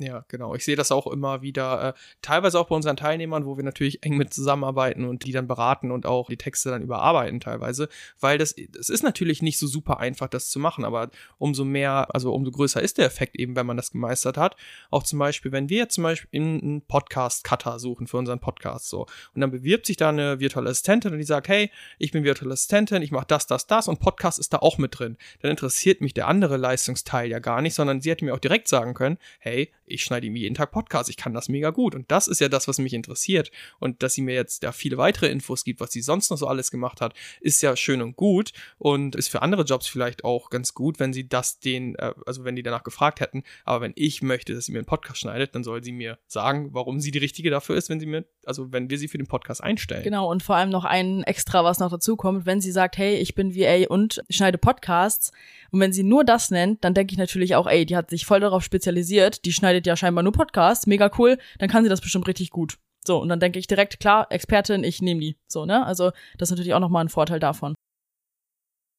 Ja, 0.00 0.24
genau. 0.28 0.54
Ich 0.54 0.64
sehe 0.64 0.76
das 0.76 0.92
auch 0.92 1.06
immer 1.06 1.42
wieder, 1.42 1.88
äh, 1.88 1.92
teilweise 2.22 2.58
auch 2.58 2.68
bei 2.68 2.74
unseren 2.74 2.96
Teilnehmern, 2.96 3.44
wo 3.44 3.58
wir 3.58 3.64
natürlich 3.64 4.02
eng 4.02 4.16
mit 4.16 4.32
zusammenarbeiten 4.32 5.04
und 5.04 5.26
die 5.26 5.32
dann 5.32 5.46
beraten 5.46 5.90
und 5.90 6.06
auch 6.06 6.30
die 6.30 6.38
Texte 6.38 6.70
dann 6.70 6.80
überarbeiten 6.80 7.38
teilweise, 7.38 7.90
weil 8.18 8.38
das, 8.38 8.54
das 8.70 8.88
ist 8.88 9.02
natürlich 9.02 9.42
nicht 9.42 9.58
so 9.58 9.66
super 9.66 10.00
einfach, 10.00 10.28
das 10.28 10.48
zu 10.48 10.58
machen, 10.58 10.86
aber 10.86 11.10
umso 11.36 11.66
mehr, 11.66 12.14
also 12.14 12.32
umso 12.32 12.50
größer 12.50 12.80
ist 12.80 12.96
der 12.96 13.04
Effekt 13.04 13.36
eben, 13.36 13.56
wenn 13.56 13.66
man 13.66 13.76
das 13.76 13.90
gemeistert 13.90 14.38
hat. 14.38 14.56
Auch 14.90 15.02
zum 15.02 15.18
Beispiel, 15.18 15.52
wenn 15.52 15.68
wir 15.68 15.90
zum 15.90 16.04
Beispiel 16.04 16.40
einen 16.40 16.80
Podcast-Cutter 16.80 17.78
suchen 17.78 18.06
für 18.06 18.16
unseren 18.16 18.40
Podcast 18.40 18.88
so 18.88 19.02
und 19.34 19.42
dann 19.42 19.50
bewirbt 19.50 19.84
sich 19.84 19.98
da 19.98 20.08
eine 20.08 20.40
virtuelle 20.40 20.70
Assistentin 20.70 21.12
und 21.12 21.18
die 21.18 21.24
sagt, 21.24 21.48
hey, 21.48 21.70
ich 21.98 22.10
bin 22.10 22.24
virtuelle 22.24 22.54
Assistentin, 22.54 23.02
ich 23.02 23.10
mache 23.10 23.26
das, 23.28 23.46
das, 23.46 23.66
das 23.66 23.86
und 23.86 24.00
Podcast 24.00 24.38
ist 24.38 24.54
da 24.54 24.60
auch 24.60 24.78
mit 24.78 24.98
drin. 24.98 25.18
Dann 25.42 25.50
interessiert 25.50 26.00
mich 26.00 26.14
der 26.14 26.26
andere 26.26 26.56
Leistungsteil 26.56 27.28
ja 27.28 27.38
gar 27.38 27.60
nicht, 27.60 27.74
sondern 27.74 28.00
sie 28.00 28.10
hätte 28.10 28.24
mir 28.24 28.32
auch 28.32 28.38
direkt 28.38 28.66
sagen 28.66 28.94
können, 28.94 29.18
hey, 29.40 29.70
ich 29.90 30.02
schneide 30.02 30.26
ihm 30.26 30.36
jeden 30.36 30.54
Tag 30.54 30.70
Podcast, 30.72 31.10
ich 31.10 31.16
kann 31.16 31.34
das 31.34 31.48
mega 31.48 31.70
gut. 31.70 31.94
Und 31.94 32.10
das 32.10 32.28
ist 32.28 32.40
ja 32.40 32.48
das, 32.48 32.68
was 32.68 32.78
mich 32.78 32.92
interessiert. 32.92 33.50
Und 33.78 34.02
dass 34.02 34.14
sie 34.14 34.22
mir 34.22 34.34
jetzt 34.34 34.62
ja 34.62 34.72
viele 34.72 34.96
weitere 34.98 35.28
Infos 35.28 35.64
gibt, 35.64 35.80
was 35.80 35.92
sie 35.92 36.02
sonst 36.02 36.30
noch 36.30 36.38
so 36.38 36.46
alles 36.46 36.70
gemacht 36.70 37.00
hat, 37.00 37.14
ist 37.40 37.62
ja 37.62 37.76
schön 37.76 38.02
und 38.02 38.16
gut 38.16 38.52
und 38.78 39.16
ist 39.16 39.28
für 39.28 39.42
andere 39.42 39.62
Jobs 39.62 39.86
vielleicht 39.86 40.24
auch 40.24 40.50
ganz 40.50 40.74
gut, 40.74 41.00
wenn 41.00 41.12
sie 41.12 41.28
das 41.28 41.58
den, 41.60 41.94
äh, 41.96 42.12
also 42.26 42.44
wenn 42.44 42.56
die 42.56 42.62
danach 42.62 42.84
gefragt 42.84 43.20
hätten. 43.20 43.42
Aber 43.64 43.82
wenn 43.82 43.92
ich 43.96 44.22
möchte, 44.22 44.54
dass 44.54 44.66
sie 44.66 44.72
mir 44.72 44.78
einen 44.78 44.86
Podcast 44.86 45.20
schneidet, 45.20 45.54
dann 45.54 45.64
soll 45.64 45.82
sie 45.82 45.92
mir 45.92 46.18
sagen, 46.26 46.70
warum 46.72 47.00
sie 47.00 47.10
die 47.10 47.18
richtige 47.18 47.50
dafür 47.50 47.76
ist, 47.76 47.88
wenn 47.88 48.00
sie 48.00 48.06
mir, 48.06 48.24
also 48.44 48.72
wenn 48.72 48.90
wir 48.90 48.98
sie 48.98 49.08
für 49.08 49.18
den 49.18 49.26
Podcast 49.26 49.62
einstellen. 49.62 50.02
Genau, 50.02 50.30
und 50.30 50.42
vor 50.42 50.56
allem 50.56 50.70
noch 50.70 50.84
ein 50.84 51.22
extra, 51.24 51.64
was 51.64 51.78
noch 51.78 51.90
dazu 51.90 52.16
kommt, 52.16 52.46
wenn 52.46 52.60
sie 52.60 52.72
sagt, 52.72 52.98
hey, 52.98 53.16
ich 53.16 53.34
bin 53.34 53.54
VA 53.54 53.86
und 53.88 54.22
schneide 54.28 54.58
Podcasts, 54.58 55.32
und 55.70 55.80
wenn 55.80 55.92
sie 55.92 56.02
nur 56.02 56.24
das 56.24 56.50
nennt, 56.50 56.84
dann 56.84 56.94
denke 56.94 57.12
ich 57.12 57.18
natürlich 57.18 57.54
auch, 57.54 57.66
ey, 57.66 57.86
die 57.86 57.96
hat 57.96 58.10
sich 58.10 58.26
voll 58.26 58.40
darauf 58.40 58.64
spezialisiert, 58.64 59.44
die 59.44 59.52
schneidet 59.52 59.79
schneidet 59.80 59.86
ja 59.86 59.96
scheinbar 59.96 60.22
nur 60.22 60.32
Podcasts, 60.32 60.86
mega 60.86 61.10
cool, 61.18 61.38
dann 61.58 61.68
kann 61.68 61.82
sie 61.82 61.90
das 61.90 62.00
bestimmt 62.00 62.28
richtig 62.28 62.50
gut. 62.50 62.78
So, 63.06 63.18
und 63.18 63.28
dann 63.28 63.40
denke 63.40 63.58
ich 63.58 63.66
direkt, 63.66 63.98
klar, 63.98 64.26
Expertin, 64.30 64.84
ich 64.84 65.00
nehme 65.00 65.20
die. 65.20 65.36
So, 65.48 65.64
ne? 65.64 65.86
Also, 65.86 66.12
das 66.36 66.48
ist 66.48 66.50
natürlich 66.50 66.74
auch 66.74 66.80
nochmal 66.80 67.04
ein 67.04 67.08
Vorteil 67.08 67.40
davon. 67.40 67.74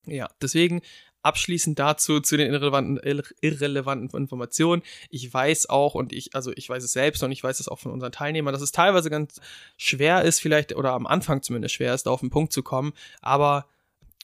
Ja, 0.08 0.28
deswegen 0.42 0.82
abschließend 1.22 1.78
dazu 1.78 2.20
zu 2.20 2.36
den 2.36 2.52
irrelevanten, 2.52 3.00
irrelevanten 3.42 4.10
Informationen. 4.10 4.82
Ich 5.12 5.32
weiß 5.32 5.70
auch 5.70 5.94
und 5.94 6.14
ich, 6.14 6.34
also 6.34 6.52
ich 6.56 6.68
weiß 6.68 6.84
es 6.84 6.94
selbst 6.94 7.22
und 7.22 7.32
ich 7.32 7.44
weiß 7.44 7.60
es 7.60 7.68
auch 7.68 7.78
von 7.78 7.92
unseren 7.92 8.12
Teilnehmern, 8.12 8.54
dass 8.54 8.64
es 8.64 8.72
teilweise 8.72 9.12
ganz 9.12 9.40
schwer 9.78 10.24
ist, 10.24 10.40
vielleicht 10.40 10.76
oder 10.76 10.94
am 10.94 11.06
Anfang 11.06 11.44
zumindest 11.44 11.76
schwer 11.76 11.94
ist, 11.94 12.08
da 12.08 12.10
auf 12.10 12.22
den 12.22 12.32
Punkt 12.32 12.52
zu 12.52 12.64
kommen, 12.64 12.94
aber 13.22 13.68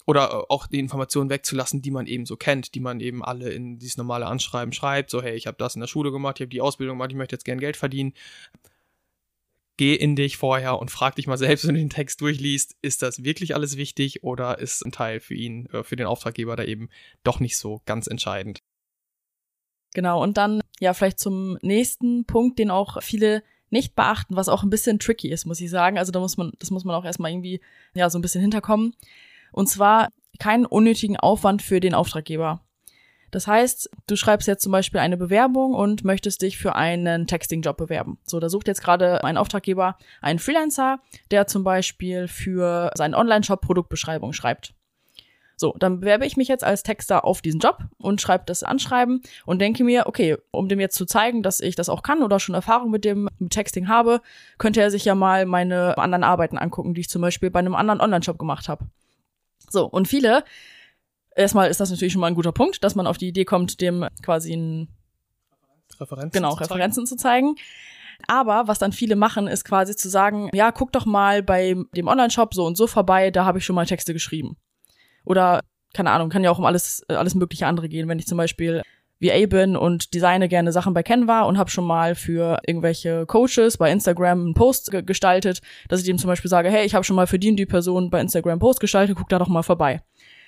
oder 0.08 0.50
auch 0.50 0.66
die 0.66 0.80
Informationen 0.80 1.30
wegzulassen, 1.30 1.82
die 1.84 1.92
man 1.92 2.08
eben 2.08 2.26
so 2.26 2.38
kennt, 2.38 2.74
die 2.74 2.80
man 2.80 3.00
eben 3.00 3.24
alle 3.24 3.52
in 3.52 3.78
dieses 3.78 3.98
normale 3.98 4.26
Anschreiben 4.26 4.74
schreibt, 4.74 5.12
so 5.12 5.22
hey, 5.22 5.36
ich 5.36 5.46
habe 5.46 5.58
das 5.58 5.76
in 5.76 5.82
der 5.82 5.88
Schule 5.88 6.12
gemacht, 6.12 6.38
ich 6.38 6.42
habe 6.42 6.50
die 6.50 6.62
Ausbildung 6.62 6.98
gemacht, 6.98 7.12
ich 7.12 7.18
möchte 7.18 7.36
jetzt 7.36 7.46
gern 7.46 7.60
Geld 7.60 7.78
verdienen 7.78 8.14
geh 9.78 9.94
in 9.94 10.16
dich 10.16 10.38
vorher 10.38 10.80
und 10.80 10.92
frag 10.92 11.16
dich 11.16 11.28
mal 11.28 11.38
selbst, 11.38 11.66
wenn 11.68 11.76
du 11.76 11.82
den 11.82 11.90
Text 11.90 12.20
durchliest, 12.22 12.76
ist 12.82 13.04
das 13.04 13.24
wirklich 13.24 13.56
alles 13.56 13.78
wichtig 13.78 14.24
oder 14.24 14.60
ist 14.60 14.84
ein 14.84 14.92
Teil 14.92 15.20
für 15.20 15.36
ihn, 15.36 15.68
äh, 15.68 15.84
für 15.84 15.96
den 15.96 16.08
Auftraggeber 16.08 16.56
da 16.56 16.64
eben 16.64 16.90
doch 17.24 17.40
nicht 17.40 17.58
so 17.58 17.82
ganz 17.86 18.08
entscheidend? 18.08 18.64
Genau, 19.94 20.22
und 20.22 20.38
dann 20.38 20.62
ja 20.80 20.94
vielleicht 20.94 21.20
zum 21.20 21.58
nächsten 21.62 22.26
Punkt, 22.26 22.60
den 22.60 22.72
auch 22.72 23.02
viele 23.02 23.44
nicht 23.70 23.96
beachten, 23.96 24.36
was 24.36 24.50
auch 24.50 24.64
ein 24.64 24.70
bisschen 24.70 25.00
tricky 25.00 25.30
ist, 25.30 25.46
muss 25.46 25.62
ich 25.62 25.70
sagen. 25.70 25.98
Also 25.98 26.12
da 26.12 26.20
muss 26.20 26.38
man, 26.38 26.52
das 26.60 26.72
muss 26.72 26.86
man 26.86 26.96
auch 26.96 27.06
erstmal 27.06 27.32
irgendwie 27.32 27.62
ja 27.94 28.10
so 28.10 28.18
ein 28.18 28.22
bisschen 28.22 28.42
hinterkommen. 28.42 28.96
Und 29.58 29.66
zwar 29.66 30.10
keinen 30.38 30.68
unnötigen 30.68 31.18
Aufwand 31.18 31.64
für 31.64 31.80
den 31.80 31.96
Auftraggeber. 31.96 32.62
Das 33.32 33.48
heißt, 33.48 33.90
du 34.06 34.16
schreibst 34.16 34.48
jetzt 34.48 34.62
zum 34.62 34.72
Beispiel 34.72 35.00
eine 35.00 35.18
Bewerbung 35.18 35.74
und 35.74 36.06
möchtest 36.06 36.44
dich 36.44 36.60
für 36.60 36.76
einen 36.76 37.26
Texting-Job 37.26 37.76
bewerben. 37.76 38.20
So, 38.24 38.40
da 38.40 38.50
sucht 38.50 38.68
jetzt 38.68 38.84
gerade 38.84 39.24
ein 39.24 39.36
Auftraggeber 39.36 39.98
einen 40.22 40.38
Freelancer, 40.38 41.00
der 41.32 41.48
zum 41.48 41.64
Beispiel 41.64 42.28
für 42.28 42.92
seinen 42.94 43.16
Online-Shop 43.16 43.62
Produktbeschreibung 43.62 44.32
schreibt. 44.32 44.76
So, 45.56 45.74
dann 45.80 46.02
bewerbe 46.02 46.28
ich 46.28 46.38
mich 46.38 46.50
jetzt 46.50 46.64
als 46.64 46.84
Texter 46.84 47.26
auf 47.26 47.42
diesen 47.42 47.60
Job 47.60 47.80
und 47.98 48.22
schreibe 48.22 48.44
das 48.46 48.62
Anschreiben 48.62 49.24
und 49.48 49.58
denke 49.58 49.84
mir, 49.84 50.06
okay, 50.06 50.38
um 50.52 50.70
dem 50.70 50.80
jetzt 50.80 50.96
zu 50.96 51.08
zeigen, 51.08 51.42
dass 51.42 51.62
ich 51.62 51.76
das 51.76 51.90
auch 51.90 52.04
kann 52.04 52.22
oder 52.22 52.40
schon 52.40 52.54
Erfahrung 52.54 52.92
mit 52.92 53.04
dem 53.04 53.28
mit 53.40 53.54
Texting 53.54 53.88
habe, 53.88 54.22
könnte 54.60 54.82
er 54.82 54.92
sich 54.92 55.04
ja 55.04 55.16
mal 55.16 55.48
meine 55.48 55.98
anderen 55.98 56.24
Arbeiten 56.24 56.60
angucken, 56.60 56.94
die 56.94 57.02
ich 57.02 57.10
zum 57.10 57.24
Beispiel 57.24 57.50
bei 57.50 57.58
einem 57.58 57.74
anderen 57.74 58.02
Online-Shop 58.02 58.38
gemacht 58.38 58.70
habe. 58.70 58.86
So, 59.70 59.86
und 59.86 60.08
viele 60.08 60.44
erstmal 61.36 61.70
ist 61.70 61.80
das 61.80 61.90
natürlich 61.90 62.14
schon 62.14 62.22
mal 62.22 62.28
ein 62.28 62.36
guter 62.36 62.52
Punkt, 62.52 62.84
dass 62.84 62.96
man 62.96 63.08
auf 63.08 63.18
die 63.18 63.28
Idee 63.28 63.46
kommt, 63.46 63.80
dem 63.80 64.06
quasi 64.24 64.54
ein 64.54 64.88
Referenzen 66.00 66.32
genau, 66.32 66.54
zu 66.54 66.62
Referenzen 66.62 67.06
zu 67.06 67.16
zeigen. 67.16 67.56
Aber 68.28 68.68
was 68.68 68.80
dann 68.80 68.92
viele 68.92 69.16
machen, 69.16 69.48
ist 69.48 69.64
quasi 69.64 69.96
zu 69.96 70.10
sagen, 70.10 70.50
ja, 70.54 70.72
guck 70.72 70.92
doch 70.92 71.06
mal 71.06 71.44
bei 71.44 71.76
dem 71.96 72.08
Online-Shop 72.08 72.54
so 72.54 72.66
und 72.66 72.76
so 72.76 72.88
vorbei, 72.88 73.30
da 73.30 73.46
habe 73.46 73.60
ich 73.60 73.66
schon 73.66 73.76
mal 73.76 73.86
Texte 73.86 74.14
geschrieben. 74.14 74.58
Oder, 75.24 75.62
keine 75.94 76.12
Ahnung, 76.12 76.30
kann 76.30 76.44
ja 76.44 76.50
auch 76.50 76.58
um 76.58 76.66
alles, 76.66 77.04
alles 77.10 77.36
mögliche 77.36 77.68
andere 77.68 77.90
gehen. 77.90 78.08
Wenn 78.08 78.18
ich 78.18 78.26
zum 78.26 78.38
Beispiel 78.38 78.82
VA 79.20 79.46
bin 79.48 79.76
und 79.76 80.14
designe 80.14 80.48
gerne 80.48 80.72
Sachen 80.72 80.94
bei 80.94 81.04
Canva 81.04 81.44
und 81.44 81.58
habe 81.58 81.70
schon 81.70 81.86
mal 81.86 82.16
für 82.16 82.60
irgendwelche 82.66 83.26
Coaches 83.26 83.78
bei 83.78 83.92
Instagram 83.92 84.40
einen 84.42 84.54
Post 84.54 84.92
ge 84.92 85.02
gestaltet, 85.02 85.62
dass 85.90 86.00
ich 86.00 86.06
dem 86.06 86.18
zum 86.18 86.28
Beispiel 86.28 86.50
sage, 86.50 86.70
hey, 86.70 86.86
ich 86.86 86.96
habe 86.96 87.04
schon 87.04 87.16
mal 87.16 87.28
für 87.28 87.40
die 87.40 87.50
und 87.50 87.58
die 87.58 87.66
Person 87.66 88.10
bei 88.10 88.22
Instagram 88.22 88.60
Post 88.60 88.80
gestaltet, 88.80 89.16
guck 89.18 89.30
da 89.30 89.40
doch 89.40 89.48
mal 89.48 89.64
vorbei. 89.64 90.02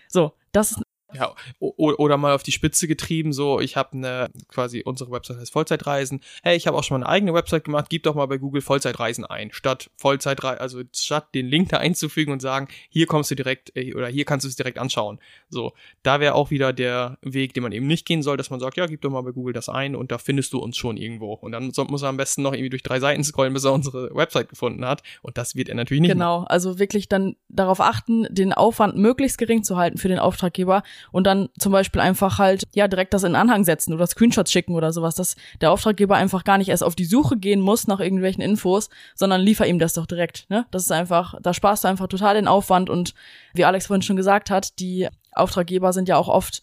So, 0.07 0.33
das 0.51 0.71
ist 0.71 0.83
ja, 1.13 1.33
oder 1.59 2.17
mal 2.17 2.35
auf 2.35 2.43
die 2.43 2.51
Spitze 2.51 2.87
getrieben, 2.87 3.33
so, 3.33 3.59
ich 3.59 3.75
habe 3.75 3.93
eine, 3.93 4.29
quasi 4.47 4.83
unsere 4.85 5.11
Website 5.11 5.37
heißt 5.37 5.51
Vollzeitreisen. 5.51 6.21
Hey, 6.43 6.55
ich 6.55 6.67
habe 6.67 6.77
auch 6.77 6.83
schon 6.83 6.99
mal 6.99 7.05
eine 7.05 7.13
eigene 7.13 7.33
Website 7.33 7.63
gemacht, 7.63 7.87
gib 7.89 8.03
doch 8.03 8.13
mal 8.13 8.27
bei 8.27 8.37
Google 8.37 8.61
Vollzeitreisen 8.61 9.25
ein, 9.25 9.51
statt 9.51 9.89
Vollzeitreisen, 9.97 10.61
also 10.61 10.81
statt 10.93 11.33
den 11.33 11.47
Link 11.47 11.69
da 11.69 11.77
einzufügen 11.77 12.31
und 12.31 12.41
sagen, 12.41 12.67
hier 12.89 13.07
kommst 13.07 13.31
du 13.31 13.35
direkt, 13.35 13.75
äh, 13.75 13.95
oder 13.95 14.07
hier 14.07 14.25
kannst 14.25 14.43
du 14.43 14.49
es 14.49 14.55
direkt 14.55 14.77
anschauen. 14.77 15.19
So, 15.49 15.73
da 16.03 16.19
wäre 16.19 16.35
auch 16.35 16.51
wieder 16.51 16.73
der 16.73 17.17
Weg, 17.21 17.53
den 17.55 17.63
man 17.63 17.71
eben 17.71 17.87
nicht 17.87 18.05
gehen 18.05 18.21
soll, 18.21 18.37
dass 18.37 18.51
man 18.51 18.59
sagt, 18.59 18.77
ja, 18.77 18.85
gib 18.85 19.01
doch 19.01 19.09
mal 19.09 19.21
bei 19.21 19.31
Google 19.31 19.53
das 19.53 19.67
ein 19.67 19.95
und 19.95 20.11
da 20.11 20.19
findest 20.19 20.53
du 20.53 20.59
uns 20.59 20.77
schon 20.77 20.95
irgendwo. 20.97 21.33
Und 21.33 21.51
dann 21.51 21.71
muss 21.87 22.03
er 22.03 22.09
am 22.09 22.17
besten 22.17 22.43
noch 22.43 22.53
irgendwie 22.53 22.69
durch 22.69 22.83
drei 22.83 22.99
Seiten 22.99 23.23
scrollen, 23.23 23.53
bis 23.53 23.63
er 23.63 23.73
unsere 23.73 24.13
Website 24.13 24.49
gefunden 24.49 24.85
hat. 24.85 25.01
Und 25.23 25.37
das 25.37 25.55
wird 25.55 25.69
er 25.69 25.75
natürlich 25.75 26.01
nicht. 26.01 26.11
Genau, 26.11 26.41
machen. 26.41 26.47
also 26.49 26.77
wirklich 26.77 27.09
dann 27.09 27.35
darauf 27.47 27.81
achten, 27.81 28.27
den 28.29 28.53
Aufwand 28.53 28.95
möglichst 28.95 29.39
gering 29.39 29.63
zu 29.63 29.75
halten 29.77 29.97
für 29.97 30.07
den 30.07 30.19
Auftraggeber 30.19 30.83
und 31.11 31.25
dann 31.25 31.49
zum 31.57 31.71
Beispiel 31.71 32.01
einfach 32.01 32.39
halt, 32.39 32.67
ja, 32.73 32.87
direkt 32.87 33.13
das 33.13 33.23
in 33.23 33.35
Anhang 33.35 33.63
setzen 33.63 33.93
oder 33.93 34.07
Screenshots 34.07 34.51
schicken 34.51 34.75
oder 34.75 34.91
sowas, 34.93 35.15
dass 35.15 35.35
der 35.61 35.71
Auftraggeber 35.71 36.15
einfach 36.15 36.43
gar 36.43 36.57
nicht 36.57 36.69
erst 36.69 36.83
auf 36.83 36.95
die 36.95 37.05
Suche 37.05 37.37
gehen 37.37 37.61
muss 37.61 37.87
nach 37.87 37.99
irgendwelchen 37.99 38.41
Infos, 38.41 38.89
sondern 39.15 39.41
liefer 39.41 39.67
ihm 39.67 39.79
das 39.79 39.93
doch 39.93 40.05
direkt, 40.05 40.49
ne? 40.49 40.65
Das 40.71 40.83
ist 40.83 40.91
einfach, 40.91 41.35
da 41.41 41.53
sparst 41.53 41.83
du 41.83 41.87
einfach 41.87 42.07
total 42.07 42.35
den 42.35 42.47
Aufwand 42.47 42.89
und 42.89 43.13
wie 43.53 43.65
Alex 43.65 43.87
vorhin 43.87 44.01
schon 44.01 44.15
gesagt 44.15 44.49
hat, 44.49 44.79
die 44.79 45.07
Auftraggeber 45.31 45.93
sind 45.93 46.09
ja 46.09 46.17
auch 46.17 46.27
oft 46.27 46.61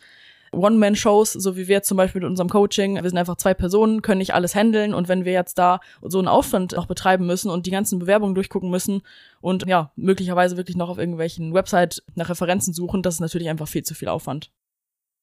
One-Man-Shows, 0.56 1.32
so 1.32 1.56
wie 1.56 1.68
wir 1.68 1.82
zum 1.82 1.96
Beispiel 1.96 2.20
mit 2.20 2.30
unserem 2.30 2.48
Coaching. 2.48 2.96
Wir 2.96 3.08
sind 3.08 3.18
einfach 3.18 3.36
zwei 3.36 3.54
Personen, 3.54 4.02
können 4.02 4.18
nicht 4.18 4.34
alles 4.34 4.54
handeln 4.54 4.94
und 4.94 5.08
wenn 5.08 5.24
wir 5.24 5.32
jetzt 5.32 5.58
da 5.58 5.80
so 6.02 6.18
einen 6.18 6.28
Aufwand 6.28 6.72
noch 6.72 6.86
betreiben 6.86 7.26
müssen 7.26 7.50
und 7.50 7.66
die 7.66 7.70
ganzen 7.70 7.98
Bewerbungen 7.98 8.34
durchgucken 8.34 8.70
müssen 8.70 9.02
und 9.40 9.66
ja, 9.66 9.92
möglicherweise 9.96 10.56
wirklich 10.56 10.76
noch 10.76 10.88
auf 10.88 10.98
irgendwelchen 10.98 11.54
Website 11.54 12.02
nach 12.14 12.30
Referenzen 12.30 12.74
suchen, 12.74 13.02
das 13.02 13.14
ist 13.14 13.20
natürlich 13.20 13.48
einfach 13.48 13.68
viel 13.68 13.82
zu 13.82 13.94
viel 13.94 14.08
Aufwand. 14.08 14.50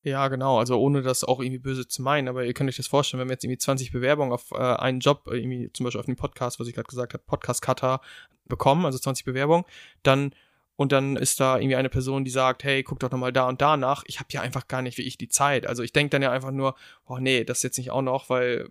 Ja, 0.04 0.28
genau. 0.28 0.60
Also 0.60 0.78
ohne 0.80 1.02
das 1.02 1.24
auch 1.24 1.40
irgendwie 1.40 1.60
böse 1.60 1.88
zu 1.88 2.02
meinen, 2.02 2.28
aber 2.28 2.44
ihr 2.44 2.54
könnt 2.54 2.70
euch 2.70 2.76
das 2.76 2.88
vorstellen, 2.88 3.22
wenn 3.22 3.30
wir 3.30 3.34
jetzt 3.34 3.46
irgendwie 3.46 3.58
20 3.58 3.94
Bewerbungen 3.94 4.34
auf 4.34 4.52
äh, 4.52 4.58
einen 4.58 5.00
Job, 5.00 5.30
äh, 5.32 5.38
irgendwie 5.38 5.72
zum 5.72 5.86
Beispiel 5.86 6.00
auf 6.00 6.06
den 6.06 6.18
Podcast, 6.18 6.60
was 6.60 6.68
ich 6.68 6.76
gerade 6.76 6.90
gesagt 6.90 7.14
habe, 7.14 7.24
Podcast-Cutter 7.26 8.02
bekommen, 8.46 8.86
also 8.86 9.00
20 9.00 9.24
Bewerbungen, 9.24 9.64
dann 10.04 10.36
und 10.76 10.92
dann 10.92 11.16
ist 11.16 11.40
da 11.40 11.58
irgendwie 11.58 11.76
eine 11.76 11.90
Person, 11.90 12.26
die 12.26 12.32
sagt, 12.32 12.64
hey, 12.64 12.84
guck 12.84 13.00
doch 13.00 13.12
nochmal 13.12 13.34
da 13.34 13.48
und 13.48 13.62
da 13.62 13.78
nach. 13.78 14.04
Ich 14.08 14.20
habe 14.20 14.30
ja 14.32 14.42
einfach 14.42 14.68
gar 14.68 14.82
nicht 14.82 14.98
wie 14.98 15.04
ich 15.04 15.18
die 15.18 15.28
Zeit. 15.30 15.68
Also 15.68 15.84
ich 15.84 15.94
denke 15.94 16.12
dann 16.12 16.22
ja 16.22 16.32
einfach 16.32 16.52
nur, 16.52 16.76
oh 17.06 17.18
nee, 17.20 17.44
das 17.44 17.64
jetzt 17.64 17.78
nicht 17.78 17.92
auch 17.92 18.02
noch, 18.02 18.30
weil 18.30 18.70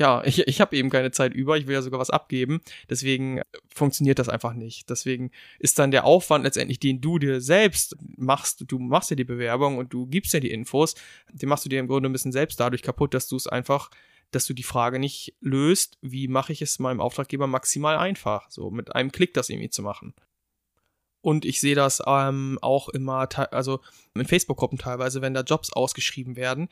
ja, 0.00 0.22
ich, 0.24 0.38
ich 0.48 0.62
habe 0.62 0.74
eben 0.76 0.88
keine 0.88 1.10
Zeit 1.10 1.34
über, 1.34 1.58
ich 1.58 1.66
will 1.66 1.74
ja 1.74 1.82
sogar 1.82 2.00
was 2.00 2.08
abgeben. 2.08 2.62
Deswegen 2.88 3.42
funktioniert 3.68 4.18
das 4.18 4.30
einfach 4.30 4.54
nicht. 4.54 4.88
Deswegen 4.88 5.30
ist 5.58 5.78
dann 5.78 5.90
der 5.90 6.06
Aufwand 6.06 6.44
letztendlich, 6.44 6.80
den 6.80 7.02
du 7.02 7.18
dir 7.18 7.42
selbst 7.42 7.96
machst, 8.16 8.64
du 8.66 8.78
machst 8.78 9.10
ja 9.10 9.16
die 9.16 9.24
Bewerbung 9.24 9.76
und 9.76 9.92
du 9.92 10.06
gibst 10.06 10.32
ja 10.32 10.40
die 10.40 10.52
Infos, 10.52 10.94
den 11.32 11.50
machst 11.50 11.66
du 11.66 11.68
dir 11.68 11.80
im 11.80 11.86
Grunde 11.86 12.08
ein 12.08 12.12
bisschen 12.12 12.32
selbst 12.32 12.58
dadurch 12.60 12.82
kaputt, 12.82 13.12
dass 13.12 13.28
du 13.28 13.36
es 13.36 13.46
einfach, 13.46 13.90
dass 14.30 14.46
du 14.46 14.54
die 14.54 14.62
Frage 14.62 14.98
nicht 14.98 15.34
löst, 15.40 15.98
wie 16.00 16.28
mache 16.28 16.52
ich 16.54 16.62
es 16.62 16.78
meinem 16.78 17.00
Auftraggeber 17.00 17.46
maximal 17.46 17.98
einfach, 17.98 18.50
so 18.50 18.70
mit 18.70 18.94
einem 18.94 19.12
Klick 19.12 19.34
das 19.34 19.50
irgendwie 19.50 19.68
zu 19.68 19.82
machen. 19.82 20.14
Und 21.22 21.44
ich 21.44 21.60
sehe 21.60 21.74
das 21.74 22.02
ähm, 22.06 22.58
auch 22.62 22.88
immer, 22.88 23.28
also 23.52 23.80
in 24.14 24.26
Facebook-Gruppen 24.26 24.78
teilweise, 24.78 25.20
wenn 25.22 25.34
da 25.34 25.42
Jobs 25.42 25.72
ausgeschrieben 25.72 26.36
werden, 26.36 26.68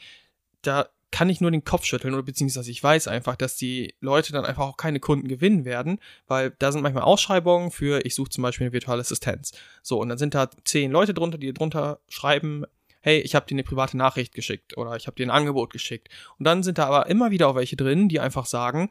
da 0.63 0.89
kann 1.11 1.31
ich 1.31 1.41
nur 1.41 1.51
den 1.51 1.65
Kopf 1.65 1.85
schütteln 1.85 2.15
oder 2.15 2.23
beziehungsweise 2.23 2.71
ich 2.71 2.83
weiß 2.83 3.09
einfach, 3.09 3.37
dass 3.37 3.57
die 3.57 3.95
Leute 4.01 4.33
dann 4.33 4.45
einfach 4.45 4.65
auch 4.65 4.77
keine 4.77 5.01
Kunden 5.01 5.29
gewinnen 5.29 5.65
werden, 5.65 6.01
weil 6.27 6.55
da 6.59 6.71
sind 6.71 6.83
manchmal 6.83 7.05
Ausschreibungen 7.05 7.71
für, 7.71 8.05
ich 8.05 8.15
suche 8.15 8.31
zum 8.31 8.43
Beispiel 8.43 8.67
eine 8.67 8.73
virtuelle 8.73 9.01
Assistenz. 9.01 9.53
So, 9.83 10.01
und 10.01 10.11
dann 10.11 10.19
sind 10.19 10.35
da 10.35 10.51
zehn 10.65 10.91
Leute 10.91 11.15
drunter, 11.15 11.39
die 11.39 11.53
drunter 11.55 12.01
schreiben, 12.09 12.65
hey, 13.01 13.21
ich 13.21 13.35
habe 13.35 13.47
dir 13.47 13.55
eine 13.55 13.63
private 13.63 13.97
Nachricht 13.97 14.35
geschickt 14.35 14.77
oder 14.77 14.97
ich 14.97 15.07
habe 15.07 15.17
dir 15.17 15.27
ein 15.27 15.31
Angebot 15.31 15.73
geschickt. 15.73 16.09
Und 16.39 16.45
dann 16.45 16.63
sind 16.63 16.79
da 16.79 16.87
aber 16.87 17.07
immer 17.07 17.31
wieder 17.31 17.49
auch 17.49 17.55
welche 17.55 17.77
drin, 17.77 18.09
die 18.09 18.21
einfach 18.21 18.45
sagen, 18.45 18.91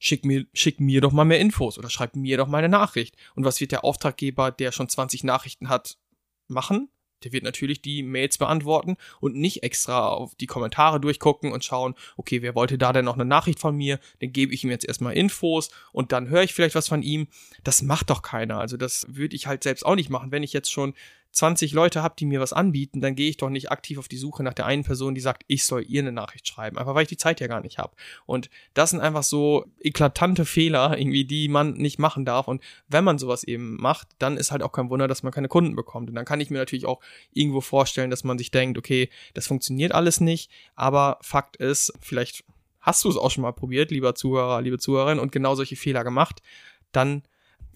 schick 0.00 0.24
mir, 0.24 0.46
schick 0.52 0.80
mir 0.80 1.00
doch 1.00 1.12
mal 1.12 1.24
mehr 1.24 1.38
Infos 1.38 1.78
oder 1.78 1.90
schreib 1.90 2.16
mir 2.16 2.36
doch 2.36 2.48
mal 2.48 2.58
eine 2.58 2.68
Nachricht. 2.68 3.16
Und 3.36 3.44
was 3.44 3.60
wird 3.60 3.70
der 3.70 3.84
Auftraggeber, 3.84 4.50
der 4.50 4.72
schon 4.72 4.88
20 4.88 5.22
Nachrichten 5.22 5.68
hat, 5.68 5.98
machen? 6.48 6.88
der 7.24 7.32
wird 7.32 7.44
natürlich 7.44 7.82
die 7.82 8.02
Mails 8.02 8.38
beantworten 8.38 8.96
und 9.20 9.36
nicht 9.36 9.62
extra 9.62 10.08
auf 10.08 10.34
die 10.34 10.46
Kommentare 10.46 11.00
durchgucken 11.00 11.52
und 11.52 11.64
schauen, 11.64 11.94
okay, 12.16 12.42
wer 12.42 12.54
wollte 12.54 12.78
da 12.78 12.92
denn 12.92 13.04
noch 13.04 13.14
eine 13.14 13.24
Nachricht 13.24 13.58
von 13.58 13.76
mir? 13.76 13.98
Dann 14.20 14.32
gebe 14.32 14.54
ich 14.54 14.64
ihm 14.64 14.70
jetzt 14.70 14.86
erstmal 14.86 15.16
Infos 15.16 15.70
und 15.92 16.12
dann 16.12 16.28
höre 16.28 16.42
ich 16.42 16.54
vielleicht 16.54 16.74
was 16.74 16.88
von 16.88 17.02
ihm. 17.02 17.28
Das 17.62 17.82
macht 17.82 18.10
doch 18.10 18.22
keiner. 18.22 18.58
Also 18.58 18.76
das 18.76 19.06
würde 19.08 19.36
ich 19.36 19.46
halt 19.46 19.62
selbst 19.62 19.84
auch 19.84 19.96
nicht 19.96 20.10
machen, 20.10 20.32
wenn 20.32 20.42
ich 20.42 20.52
jetzt 20.52 20.72
schon 20.72 20.94
20 21.32 21.72
Leute 21.72 22.02
habe, 22.02 22.14
die 22.18 22.26
mir 22.26 22.40
was 22.40 22.52
anbieten, 22.52 23.00
dann 23.00 23.14
gehe 23.14 23.30
ich 23.30 23.36
doch 23.36 23.50
nicht 23.50 23.70
aktiv 23.70 23.98
auf 23.98 24.08
die 24.08 24.16
Suche 24.16 24.42
nach 24.42 24.54
der 24.54 24.66
einen 24.66 24.84
Person, 24.84 25.14
die 25.14 25.20
sagt, 25.20 25.44
ich 25.46 25.64
soll 25.64 25.84
ihr 25.86 26.02
eine 26.02 26.12
Nachricht 26.12 26.48
schreiben, 26.48 26.76
einfach 26.76 26.94
weil 26.94 27.02
ich 27.02 27.08
die 27.08 27.16
Zeit 27.16 27.40
ja 27.40 27.46
gar 27.46 27.60
nicht 27.60 27.78
habe. 27.78 27.94
Und 28.26 28.50
das 28.74 28.90
sind 28.90 29.00
einfach 29.00 29.22
so 29.22 29.66
eklatante 29.80 30.44
Fehler, 30.44 30.98
irgendwie, 30.98 31.24
die 31.24 31.48
man 31.48 31.74
nicht 31.74 31.98
machen 31.98 32.24
darf. 32.24 32.48
Und 32.48 32.62
wenn 32.88 33.04
man 33.04 33.18
sowas 33.18 33.44
eben 33.44 33.76
macht, 33.76 34.08
dann 34.18 34.36
ist 34.36 34.50
halt 34.50 34.62
auch 34.62 34.72
kein 34.72 34.90
Wunder, 34.90 35.08
dass 35.08 35.22
man 35.22 35.32
keine 35.32 35.48
Kunden 35.48 35.76
bekommt. 35.76 36.08
Und 36.08 36.16
dann 36.16 36.24
kann 36.24 36.40
ich 36.40 36.50
mir 36.50 36.58
natürlich 36.58 36.86
auch 36.86 37.00
irgendwo 37.32 37.60
vorstellen, 37.60 38.10
dass 38.10 38.24
man 38.24 38.38
sich 38.38 38.50
denkt, 38.50 38.76
okay, 38.76 39.08
das 39.34 39.46
funktioniert 39.46 39.92
alles 39.92 40.20
nicht, 40.20 40.50
aber 40.74 41.18
Fakt 41.22 41.56
ist, 41.56 41.92
vielleicht 42.00 42.44
hast 42.80 43.04
du 43.04 43.08
es 43.08 43.16
auch 43.16 43.30
schon 43.30 43.42
mal 43.42 43.52
probiert, 43.52 43.90
lieber 43.90 44.14
Zuhörer, 44.14 44.62
liebe 44.62 44.78
Zuhörerin, 44.78 45.18
und 45.18 45.32
genau 45.32 45.54
solche 45.54 45.76
Fehler 45.76 46.02
gemacht, 46.02 46.42
dann 46.92 47.22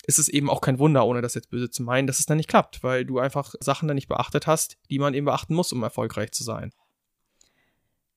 ist 0.06 0.18
es 0.18 0.28
eben 0.28 0.50
auch 0.50 0.60
kein 0.60 0.78
Wunder, 0.78 1.06
ohne 1.06 1.22
das 1.22 1.34
jetzt 1.34 1.50
böse 1.50 1.70
zu 1.70 1.82
meinen, 1.82 2.06
dass 2.06 2.18
es 2.18 2.26
dann 2.26 2.36
nicht 2.36 2.48
klappt, 2.48 2.82
weil 2.82 3.04
du 3.04 3.18
einfach 3.18 3.54
Sachen 3.60 3.88
dann 3.88 3.94
nicht 3.94 4.08
beachtet 4.08 4.46
hast, 4.46 4.76
die 4.90 4.98
man 4.98 5.14
eben 5.14 5.26
beachten 5.26 5.54
muss, 5.54 5.72
um 5.72 5.82
erfolgreich 5.82 6.32
zu 6.32 6.44
sein. 6.44 6.72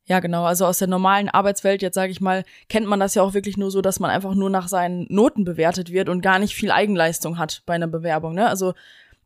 Ja, 0.06 0.22
genau. 0.22 0.46
Also 0.46 0.66
aus 0.66 0.78
der 0.78 0.88
normalen 0.88 1.28
Arbeitswelt, 1.28 1.82
jetzt 1.82 1.96
sage 1.96 2.14
ich 2.14 2.22
mal, 2.22 2.46
kennt 2.70 2.88
man 2.88 3.00
das 3.00 3.16
ja 3.16 3.24
auch 3.24 3.34
wirklich 3.34 3.58
nur 3.58 3.72
so, 3.72 3.82
dass 3.82 4.00
man 4.00 4.10
einfach 4.10 4.36
nur 4.36 4.50
nach 4.50 4.70
seinen 4.70 5.06
Noten 5.10 5.44
bewertet 5.44 5.92
wird 5.92 6.08
und 6.08 6.22
gar 6.22 6.40
nicht 6.40 6.56
viel 6.56 6.72
Eigenleistung 6.72 7.38
hat 7.38 7.62
bei 7.66 7.74
einer 7.74 7.88
Bewerbung. 7.88 8.34
Ne? 8.34 8.48
Also 8.48 8.74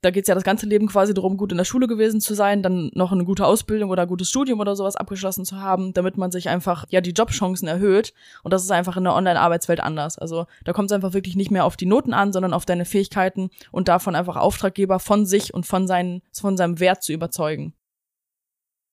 da 0.01 0.09
geht's 0.09 0.27
ja 0.27 0.33
das 0.33 0.43
ganze 0.43 0.65
Leben 0.65 0.87
quasi 0.87 1.13
darum, 1.13 1.37
gut 1.37 1.51
in 1.51 1.57
der 1.59 1.65
Schule 1.65 1.87
gewesen 1.87 2.21
zu 2.21 2.33
sein, 2.33 2.63
dann 2.63 2.89
noch 2.95 3.11
eine 3.11 3.23
gute 3.23 3.45
Ausbildung 3.45 3.91
oder 3.91 4.07
gutes 4.07 4.29
Studium 4.29 4.59
oder 4.59 4.75
sowas 4.75 4.95
abgeschlossen 4.95 5.45
zu 5.45 5.57
haben, 5.57 5.93
damit 5.93 6.17
man 6.17 6.31
sich 6.31 6.49
einfach 6.49 6.85
ja 6.89 7.01
die 7.01 7.11
Jobchancen 7.11 7.67
erhöht. 7.67 8.13
Und 8.43 8.51
das 8.51 8.63
ist 8.63 8.71
einfach 8.71 8.97
in 8.97 9.03
der 9.03 9.13
Online-Arbeitswelt 9.13 9.79
anders. 9.79 10.17
Also 10.17 10.47
da 10.65 10.73
kommt 10.73 10.89
es 10.89 10.95
einfach 10.95 11.13
wirklich 11.13 11.35
nicht 11.35 11.51
mehr 11.51 11.65
auf 11.65 11.77
die 11.77 11.85
Noten 11.85 12.13
an, 12.13 12.33
sondern 12.33 12.53
auf 12.53 12.65
deine 12.65 12.85
Fähigkeiten 12.85 13.51
und 13.71 13.87
davon 13.87 14.15
einfach 14.15 14.37
Auftraggeber 14.37 14.99
von 14.99 15.27
sich 15.27 15.53
und 15.53 15.67
von, 15.67 15.85
seinen, 15.85 16.23
von 16.33 16.57
seinem 16.57 16.79
Wert 16.79 17.03
zu 17.03 17.13
überzeugen. 17.13 17.75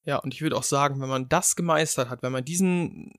Ja, 0.04 0.16
und 0.16 0.34
ich 0.34 0.42
würde 0.42 0.56
auch 0.56 0.62
sagen, 0.62 1.00
wenn 1.00 1.08
man 1.08 1.28
das 1.28 1.56
gemeistert 1.56 2.10
hat, 2.10 2.22
wenn 2.22 2.32
man 2.32 2.44
diesen 2.44 3.12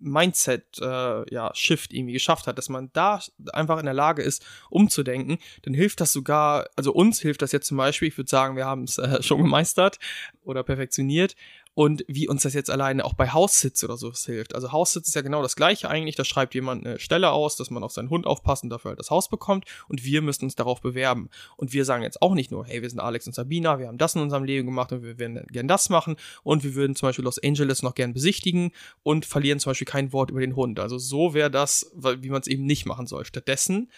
Mindset 0.00 0.78
äh, 0.80 1.34
ja 1.34 1.50
Shift 1.54 1.92
irgendwie 1.92 2.12
geschafft 2.12 2.46
hat, 2.46 2.58
dass 2.58 2.68
man 2.68 2.90
da 2.92 3.20
einfach 3.52 3.78
in 3.78 3.84
der 3.84 3.94
Lage 3.94 4.22
ist, 4.22 4.44
umzudenken, 4.70 5.38
dann 5.62 5.74
hilft 5.74 6.00
das 6.00 6.12
sogar, 6.12 6.68
also 6.76 6.92
uns 6.92 7.20
hilft 7.20 7.42
das 7.42 7.52
jetzt 7.52 7.66
zum 7.66 7.76
Beispiel, 7.76 8.08
ich 8.08 8.18
würde 8.18 8.30
sagen, 8.30 8.56
wir 8.56 8.66
haben 8.66 8.84
es 8.84 8.98
äh, 8.98 9.22
schon 9.22 9.42
gemeistert 9.42 9.98
oder 10.44 10.62
perfektioniert, 10.62 11.34
und 11.78 12.04
wie 12.08 12.26
uns 12.26 12.42
das 12.42 12.54
jetzt 12.54 12.70
alleine 12.70 13.04
auch 13.04 13.14
bei 13.14 13.28
Haussitz 13.28 13.84
oder 13.84 13.96
so 13.96 14.12
hilft. 14.12 14.56
Also 14.56 14.72
Haussitz 14.72 15.06
ist 15.06 15.14
ja 15.14 15.22
genau 15.22 15.42
das 15.42 15.54
gleiche 15.54 15.88
eigentlich. 15.88 16.16
Da 16.16 16.24
schreibt 16.24 16.56
jemand 16.56 16.84
eine 16.84 16.98
Stelle 16.98 17.30
aus, 17.30 17.54
dass 17.54 17.70
man 17.70 17.84
auf 17.84 17.92
seinen 17.92 18.10
Hund 18.10 18.26
aufpassen 18.26 18.66
und 18.66 18.70
dafür 18.70 18.88
halt 18.88 18.98
das 18.98 19.12
Haus 19.12 19.28
bekommt 19.28 19.64
und 19.86 20.02
wir 20.02 20.20
müssen 20.20 20.46
uns 20.46 20.56
darauf 20.56 20.80
bewerben. 20.80 21.30
Und 21.56 21.72
wir 21.72 21.84
sagen 21.84 22.02
jetzt 22.02 22.20
auch 22.20 22.34
nicht 22.34 22.50
nur, 22.50 22.66
hey, 22.66 22.82
wir 22.82 22.90
sind 22.90 22.98
Alex 22.98 23.28
und 23.28 23.32
Sabina, 23.32 23.78
wir 23.78 23.86
haben 23.86 23.96
das 23.96 24.16
in 24.16 24.22
unserem 24.22 24.42
Leben 24.42 24.66
gemacht 24.66 24.90
und 24.90 25.04
wir 25.04 25.20
würden 25.20 25.46
gern 25.52 25.68
das 25.68 25.88
machen 25.88 26.16
und 26.42 26.64
wir 26.64 26.74
würden 26.74 26.96
zum 26.96 27.10
Beispiel 27.10 27.24
Los 27.24 27.40
Angeles 27.40 27.84
noch 27.84 27.94
gern 27.94 28.12
besichtigen 28.12 28.72
und 29.04 29.24
verlieren 29.24 29.60
zum 29.60 29.70
Beispiel 29.70 29.86
kein 29.86 30.12
Wort 30.12 30.30
über 30.32 30.40
den 30.40 30.56
Hund. 30.56 30.80
Also 30.80 30.98
so 30.98 31.32
wäre 31.32 31.48
das, 31.48 31.92
wie 31.94 32.30
man 32.30 32.40
es 32.40 32.48
eben 32.48 32.66
nicht 32.66 32.86
machen 32.86 33.06
soll. 33.06 33.24
Stattdessen 33.24 33.88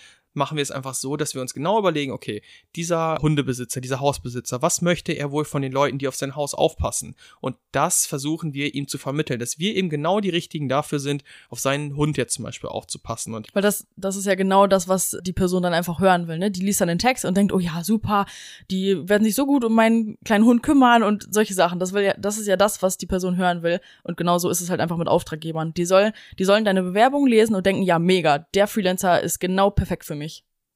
machen 0.41 0.57
wir 0.57 0.63
es 0.63 0.71
einfach 0.71 0.95
so, 0.95 1.17
dass 1.17 1.35
wir 1.35 1.43
uns 1.43 1.53
genau 1.53 1.79
überlegen, 1.79 2.13
okay, 2.13 2.43
dieser 2.75 3.19
Hundebesitzer, 3.21 3.81
dieser 3.81 4.01
Hausbesitzer, 4.01 4.63
was 4.63 4.81
möchte 4.81 5.13
er 5.13 5.31
wohl 5.31 5.45
von 5.45 5.61
den 5.61 5.71
Leuten, 5.71 5.99
die 5.99 6.09
auf 6.09 6.17
sein 6.17 6.35
Haus 6.35 6.55
aufpassen? 6.55 7.15
Und 7.41 7.57
das 7.73 8.07
versuchen 8.07 8.55
wir 8.55 8.75
ihm 8.75 8.89
zu 8.89 8.97
vermitteln, 8.97 9.39
dass 9.39 9.59
wir 9.59 9.77
eben 9.77 9.91
genau 9.91 10.21
die 10.21 10.31
richtigen 10.31 10.69
dafür 10.69 10.99
sind, 10.99 11.25
auf 11.51 11.61
seinen 11.61 11.95
Hund 11.95 12.17
jetzt 12.17 12.35
zum 12.35 12.45
Beispiel 12.45 12.71
aufzupassen. 12.71 13.35
Und 13.35 13.49
Weil 13.53 13.63
das, 13.63 13.87
das 13.97 14.17
ist 14.17 14.25
ja 14.25 14.35
genau 14.35 14.67
das, 14.67 14.89
was 14.89 15.19
die 15.23 15.35
Person 15.35 15.63
dann 15.63 15.75
einfach 15.75 16.01
hören 16.01 16.27
will, 16.27 16.39
ne? 16.39 16.51
Die 16.51 16.63
liest 16.63 16.81
dann 16.81 16.89
den 16.89 16.99
Text 16.99 17.27
und 17.27 17.37
denkt, 17.37 17.53
oh 17.53 17.59
ja, 17.59 17.85
super, 17.85 18.25
die 18.71 19.09
werden 19.09 19.25
sich 19.25 19.35
so 19.35 19.45
gut 19.45 19.63
um 19.63 19.75
meinen 19.75 20.17
kleinen 20.25 20.47
Hund 20.47 20.63
kümmern 20.63 21.03
und 21.03 21.33
solche 21.33 21.53
Sachen. 21.53 21.79
Das 21.79 21.93
will 21.93 22.03
ja, 22.03 22.15
das 22.15 22.39
ist 22.39 22.47
ja 22.47 22.57
das, 22.57 22.81
was 22.81 22.97
die 22.97 23.07
Person 23.07 23.37
hören 23.37 23.63
will. 23.63 23.79
Und 24.05 24.17
genauso 24.17 24.49
ist 24.49 24.63
es 24.63 24.71
halt 24.71 24.81
einfach 24.81 24.97
mit 24.97 25.07
Auftraggebern. 25.07 25.75
Die 25.75 25.85
sollen, 25.85 26.13
die 26.39 26.45
sollen 26.45 26.65
deine 26.65 26.83
Bewerbung 26.83 27.27
lesen 27.27 27.55
und 27.55 27.67
denken, 27.67 27.83
ja, 27.83 27.99
mega, 27.99 28.47
der 28.55 28.67
Freelancer 28.67 29.21
ist 29.21 29.39
genau 29.39 29.69
perfekt 29.69 30.07
für 30.07 30.15
mich 30.15 30.30
mich. 30.30 30.30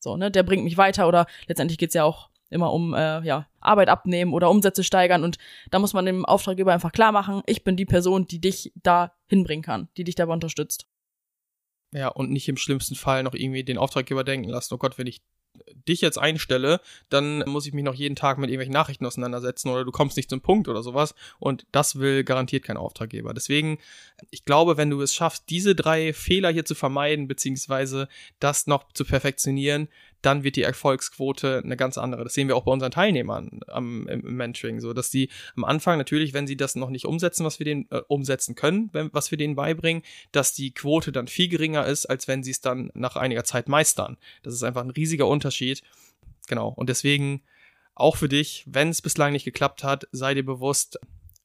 So, 0.05 0.17
ne, 0.17 0.31
der 0.31 0.43
bringt 0.43 0.63
mich 0.63 0.77
weiter 0.77 1.09
oder 1.09 1.27
letztendlich 1.49 1.79
geht's 1.79 1.95
ja 1.95 2.05
auch 2.05 2.29
immer 2.51 2.73
um 2.73 2.95
äh, 2.95 3.23
ja, 3.23 3.49
Arbeit 3.61 3.89
abnehmen 3.89 4.33
oder 4.33 4.51
Umsätze 4.51 4.85
steigern 4.85 5.25
und 5.25 5.39
da 5.71 5.79
muss 5.79 5.95
man 5.95 6.05
dem 6.05 6.25
Auftraggeber 6.25 6.73
einfach 6.73 6.93
klar 6.93 7.11
machen, 7.11 7.43
ich 7.47 7.65
bin 7.65 7.77
die 7.77 7.87
Person, 7.87 8.27
die 8.27 8.39
dich 8.39 8.73
da 8.83 9.13
hinbringen 9.27 9.65
kann, 9.65 9.89
die 9.97 10.05
dich 10.05 10.15
dabei 10.15 10.35
unterstützt. 10.35 10.87
Ja, 11.91 12.09
und 12.09 12.31
nicht 12.31 12.49
im 12.49 12.57
schlimmsten 12.57 12.97
Fall 12.97 13.23
noch 13.23 13.35
irgendwie 13.35 13.65
den 13.65 13.79
Auftraggeber 13.79 14.25
denken 14.25 14.51
lassen, 14.51 14.75
oh 14.75 14.79
Gott, 14.79 14.99
wenn 14.99 15.07
ich 15.07 15.23
dich 15.89 16.01
jetzt 16.01 16.19
einstelle, 16.19 16.81
dann 17.11 17.41
muss 17.47 17.67
ich 17.67 17.73
mich 17.73 17.85
noch 17.85 17.95
jeden 17.95 18.17
Tag 18.17 18.39
mit 18.39 18.51
irgendwelchen 18.51 18.73
Nachrichten 18.73 19.07
auseinandersetzen 19.07 19.69
oder 19.69 19.85
du 19.85 19.93
kommst 19.93 20.17
nicht 20.17 20.31
zum 20.31 20.41
Punkt 20.41 20.69
oder 20.69 20.83
sowas. 20.83 21.15
Und 21.39 21.67
das 21.73 21.99
will 21.99 22.25
garantiert 22.25 22.65
kein 22.65 22.77
Auftraggeber. 22.77 23.35
Deswegen, 23.35 23.79
ich 24.31 24.45
glaube, 24.45 24.77
wenn 24.77 24.91
du 24.91 25.01
es 25.03 25.15
schaffst, 25.15 25.45
diese 25.51 25.75
drei 25.75 26.13
Fehler 26.13 26.51
hier 26.51 26.65
zu 26.65 26.75
vermeiden, 26.75 27.29
beziehungsweise 27.29 28.09
das 28.41 28.67
noch 28.67 28.93
zu 28.93 29.05
perfektionieren, 29.05 29.89
dann 30.25 30.43
wird 30.43 30.57
die 30.57 30.63
Erfolgsquote 30.63 31.61
eine 31.63 31.77
ganz 31.77 31.99
andere. 31.99 32.25
Das 32.25 32.33
sehen 32.33 32.49
wir 32.49 32.57
auch 32.57 32.65
bei 32.65 32.73
unseren 32.73 32.91
Teilnehmern 32.91 33.61
am, 33.67 34.09
im 34.09 34.37
Mentoring, 34.37 34.81
so 34.81 34.93
dass 34.95 35.11
die 35.11 35.29
am 35.55 35.65
Anfang 35.65 35.99
natürlich, 35.99 36.33
wenn 36.33 36.47
sie 36.47 36.57
das 36.57 36.77
noch 36.77 36.89
nicht 36.89 37.05
umsetzen, 37.05 37.45
was 37.45 37.59
wir 37.59 37.65
denen 37.65 37.87
äh, 37.91 38.01
umsetzen 38.09 38.55
können, 38.55 38.89
wenn, 38.93 39.11
was 39.13 39.31
wir 39.31 39.39
denen 39.39 39.55
beibringen, 39.55 40.03
dass 40.33 40.55
die 40.55 40.73
Quote 40.73 41.13
dann 41.13 41.29
viel 41.29 41.49
geringer 41.49 41.87
ist, 41.87 42.07
als 42.07 42.27
wenn 42.27 42.43
sie 42.43 42.53
es 42.53 42.61
dann 42.63 42.91
nach 42.95 43.17
einiger 43.17 43.45
Zeit 43.45 43.69
meistern. 43.69 44.17
Das 44.43 44.55
ist 44.55 44.63
einfach 44.63 44.83
ein 44.83 44.91
riesiger 44.91 45.29
Unterschied. 45.29 45.44
Genau. 46.49 46.69
Und 46.69 46.89
deswegen 46.89 47.43
auch 47.95 48.17
für 48.17 48.29
dich, 48.29 48.65
wenn 48.67 48.89
es 48.89 49.03
bislang 49.03 49.33
nicht 49.33 49.45
geklappt 49.45 49.85
hat, 49.85 50.09
sei 50.13 50.35
dir 50.35 50.45
bewusst, 50.45 50.99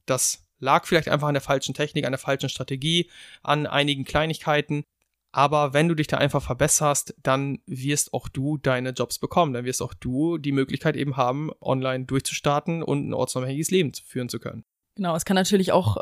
das 0.05 0.45
lag 0.59 0.85
vielleicht 0.85 1.09
einfach 1.09 1.27
an 1.27 1.35
der 1.35 1.41
falschen 1.41 1.73
Technik, 1.73 2.05
an 2.05 2.11
der 2.11 2.19
falschen 2.19 2.49
Strategie, 2.49 3.09
an 3.43 3.67
einigen 3.67 4.03
Kleinigkeiten. 4.03 4.83
Aber 5.31 5.73
wenn 5.73 5.87
du 5.87 5.93
dich 5.93 6.07
da 6.07 6.17
einfach 6.17 6.41
verbesserst, 6.41 7.13
dann 7.21 7.59
wirst 7.67 8.13
auch 8.13 8.29
du 8.29 8.57
deine 8.57 8.89
Jobs 8.89 9.19
bekommen. 9.19 9.53
Dann 9.53 9.65
wirst 9.65 9.81
auch 9.81 9.93
du 9.93 10.39
die 10.39 10.51
Möglichkeit 10.51 10.95
eben 10.95 11.17
haben, 11.17 11.51
online 11.61 12.05
durchzustarten 12.05 12.81
und 12.81 13.07
ein 13.07 13.13
ortsunabhängiges 13.13 13.69
Leben 13.69 13.93
führen 13.93 14.29
zu 14.29 14.39
können. 14.39 14.65
Genau, 14.95 15.15
es 15.15 15.25
kann 15.25 15.35
natürlich 15.35 15.71
auch 15.71 15.97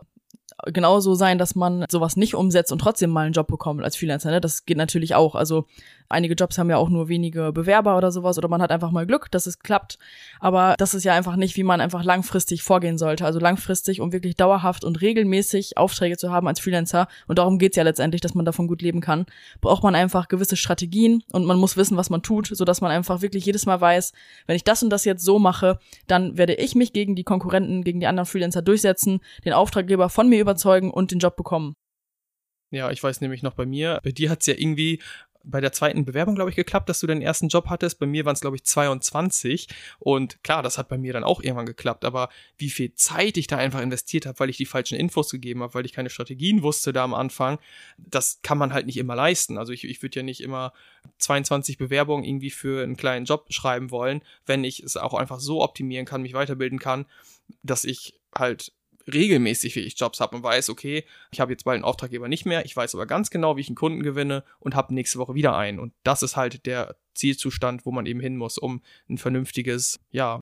genauso 0.66 1.14
sein, 1.14 1.38
dass 1.38 1.56
man 1.56 1.86
sowas 1.90 2.16
nicht 2.16 2.36
umsetzt 2.36 2.72
und 2.72 2.80
trotzdem 2.80 3.10
mal 3.10 3.26
einen 3.26 3.34
Job 3.34 3.48
bekommt 3.48 3.84
als 3.84 3.98
Freelancer. 3.98 4.32
Ne? 4.32 4.42
Das 4.42 4.66
geht 4.66 4.78
natürlich 4.78 5.14
auch. 5.14 5.36
Also 5.36 5.68
einige 6.10 6.36
Jobs 6.36 6.58
haben 6.58 6.70
ja 6.70 6.78
auch 6.78 6.90
nur 6.90 7.10
wenige 7.10 7.52
Bewerber 7.52 7.98
oder 7.98 8.12
sowas 8.12 8.38
oder 8.38 8.48
man 8.48 8.62
hat 8.62 8.72
einfach 8.72 8.92
mal 8.92 9.06
Glück, 9.06 9.30
dass 9.32 9.48
es 9.48 9.60
klappt. 9.60 9.98
Aber 10.40 10.76
das 10.78 10.94
ist 10.94 11.04
ja 11.04 11.14
einfach 11.14 11.36
nicht, 11.36 11.56
wie 11.58 11.64
man 11.64 11.82
einfach 11.82 12.04
langfristig 12.04 12.64
vorgehen 12.64 12.98
sollte. 12.98 13.26
Also 13.26 13.40
langfristig, 13.40 14.02
um 14.02 14.12
wirklich 14.14 14.36
dauerhaft 14.36 14.84
und 14.84 15.02
regelmäßig 15.02 15.78
Aufträge 15.78 16.18
zu 16.18 16.32
haben 16.32 16.48
als 16.48 16.60
Freelancer. 16.60 17.08
Und 17.28 17.40
darum 17.40 17.60
geht's 17.60 17.78
ja 17.78 17.84
letztendlich, 17.84 18.22
dass 18.22 18.36
man 18.36 18.46
davon 18.46 18.68
gut 18.68 18.82
leben 18.82 19.02
kann. 19.02 19.26
Braucht 19.62 19.84
man 19.84 19.96
einfach 19.96 20.28
gewisse 20.28 20.56
Strategien 20.56 21.24
und 21.32 21.46
man 21.46 21.58
muss 21.58 21.78
wissen, 21.78 21.98
was 21.98 22.10
man 22.10 22.22
tut, 22.22 22.48
sodass 22.48 22.82
man 22.82 22.92
einfach 22.92 23.22
wirklich 23.22 23.46
jedes 23.46 23.66
Mal 23.66 23.80
weiß, 23.80 24.14
wenn 24.46 24.56
ich 24.56 24.64
das 24.64 24.84
und 24.84 24.90
das 24.90 25.06
jetzt 25.06 25.24
so 25.24 25.40
mache, 25.40 25.80
dann 26.08 26.38
werde 26.38 26.54
ich 26.56 26.76
mich 26.76 26.94
gegen 26.94 27.16
die 27.16 27.24
Konkurrenten, 27.24 27.84
gegen 27.84 28.00
die 28.00 28.08
anderen 28.08 28.26
Freelancer 28.26 28.62
durchsetzen, 28.62 29.20
den 29.46 29.54
Auftraggeber 29.54 30.10
von 30.10 30.30
mir 30.30 30.40
überzeugen 30.40 30.92
und 30.92 31.12
den 31.12 31.20
Job 31.20 31.36
bekommen. 31.36 31.76
Ja, 32.70 32.92
ich 32.92 33.02
weiß 33.02 33.22
nämlich 33.22 33.44
noch 33.44 33.54
bei 33.54 33.66
mir, 33.66 34.02
bei 34.04 34.12
dir 34.12 34.30
hat's 34.30 34.46
ja 34.46 34.54
irgendwie 34.58 35.02
bei 35.50 35.62
der 35.62 35.72
zweiten 35.72 36.04
Bewerbung, 36.06 36.36
glaube 36.36 36.50
ich, 36.50 36.56
geklappt, 36.56 36.90
dass 36.90 37.00
du 37.00 37.08
deinen 37.08 37.22
ersten 37.22 37.48
Job 37.48 37.68
hattest. 37.70 38.00
Bei 38.00 38.06
mir 38.06 38.26
waren 38.26 38.34
es, 38.34 38.42
glaube 38.42 38.58
ich, 38.58 38.66
22. 38.66 39.68
Und 40.00 40.44
klar, 40.44 40.62
das 40.62 40.78
hat 40.78 40.90
bei 40.90 40.98
mir 40.98 41.14
dann 41.14 41.24
auch 41.24 41.42
irgendwann 41.42 41.66
geklappt. 41.66 42.04
Aber 42.06 42.30
wie 42.58 42.70
viel 42.70 42.94
Zeit 42.96 43.38
ich 43.38 43.48
da 43.48 43.58
einfach 43.58 43.82
investiert 43.82 44.26
habe, 44.26 44.40
weil 44.40 44.50
ich 44.50 44.58
die 44.58 44.66
falschen 44.66 44.98
Infos 44.98 45.30
gegeben 45.30 45.64
habe, 45.64 45.74
weil 45.74 45.86
ich 45.86 45.94
keine 45.94 46.10
Strategien 46.10 46.64
wusste 46.64 46.92
da 46.92 47.04
am 47.04 47.14
Anfang, 47.14 47.60
das 47.98 48.42
kann 48.44 48.58
man 48.58 48.74
halt 48.74 48.86
nicht 48.86 48.98
immer 48.98 49.16
leisten. 49.16 49.58
Also 49.58 49.72
ich, 49.72 49.86
ich 49.86 50.02
würde 50.02 50.20
ja 50.20 50.24
nicht 50.24 50.42
immer 50.42 50.74
22 51.20 51.78
Bewerbungen 51.78 52.26
irgendwie 52.26 52.52
für 52.52 52.84
einen 52.84 52.98
kleinen 52.98 53.26
Job 53.26 53.46
schreiben 53.50 53.90
wollen, 53.90 54.22
wenn 54.46 54.64
ich 54.64 54.82
es 54.82 54.98
auch 54.98 55.14
einfach 55.14 55.40
so 55.40 55.64
optimieren 55.64 56.06
kann, 56.06 56.22
mich 56.22 56.34
weiterbilden 56.34 56.80
kann, 56.80 57.06
dass 57.64 57.86
ich 57.86 58.20
halt 58.36 58.74
regelmäßig 59.12 59.76
wie 59.76 59.82
ich 59.82 60.00
Jobs 60.00 60.20
habe 60.20 60.36
und 60.36 60.44
weiß, 60.44 60.70
okay, 60.70 61.06
ich 61.32 61.40
habe 61.40 61.52
jetzt 61.52 61.64
bald 61.64 61.76
einen 61.76 61.84
Auftraggeber 61.84 62.28
nicht 62.28 62.46
mehr, 62.46 62.66
ich 62.66 62.76
weiß 62.76 62.96
aber 62.96 63.06
ganz 63.06 63.30
genau, 63.30 63.58
wie 63.58 63.62
ich 63.62 63.70
einen 63.70 63.76
Kunden 63.76 64.04
gewinne 64.04 64.44
und 64.60 64.76
habe 64.76 64.94
nächste 64.94 65.20
Woche 65.20 65.36
wieder 65.36 65.56
einen. 65.58 65.80
Und 65.80 65.94
das 66.04 66.24
ist 66.24 66.36
halt 66.36 66.66
der 66.66 66.96
Zielzustand, 67.14 67.86
wo 67.86 67.92
man 67.92 68.06
eben 68.06 68.20
hin 68.20 68.38
muss, 68.38 68.58
um 68.58 68.82
ein 69.10 69.18
vernünftiges, 69.18 70.00
ja, 70.12 70.40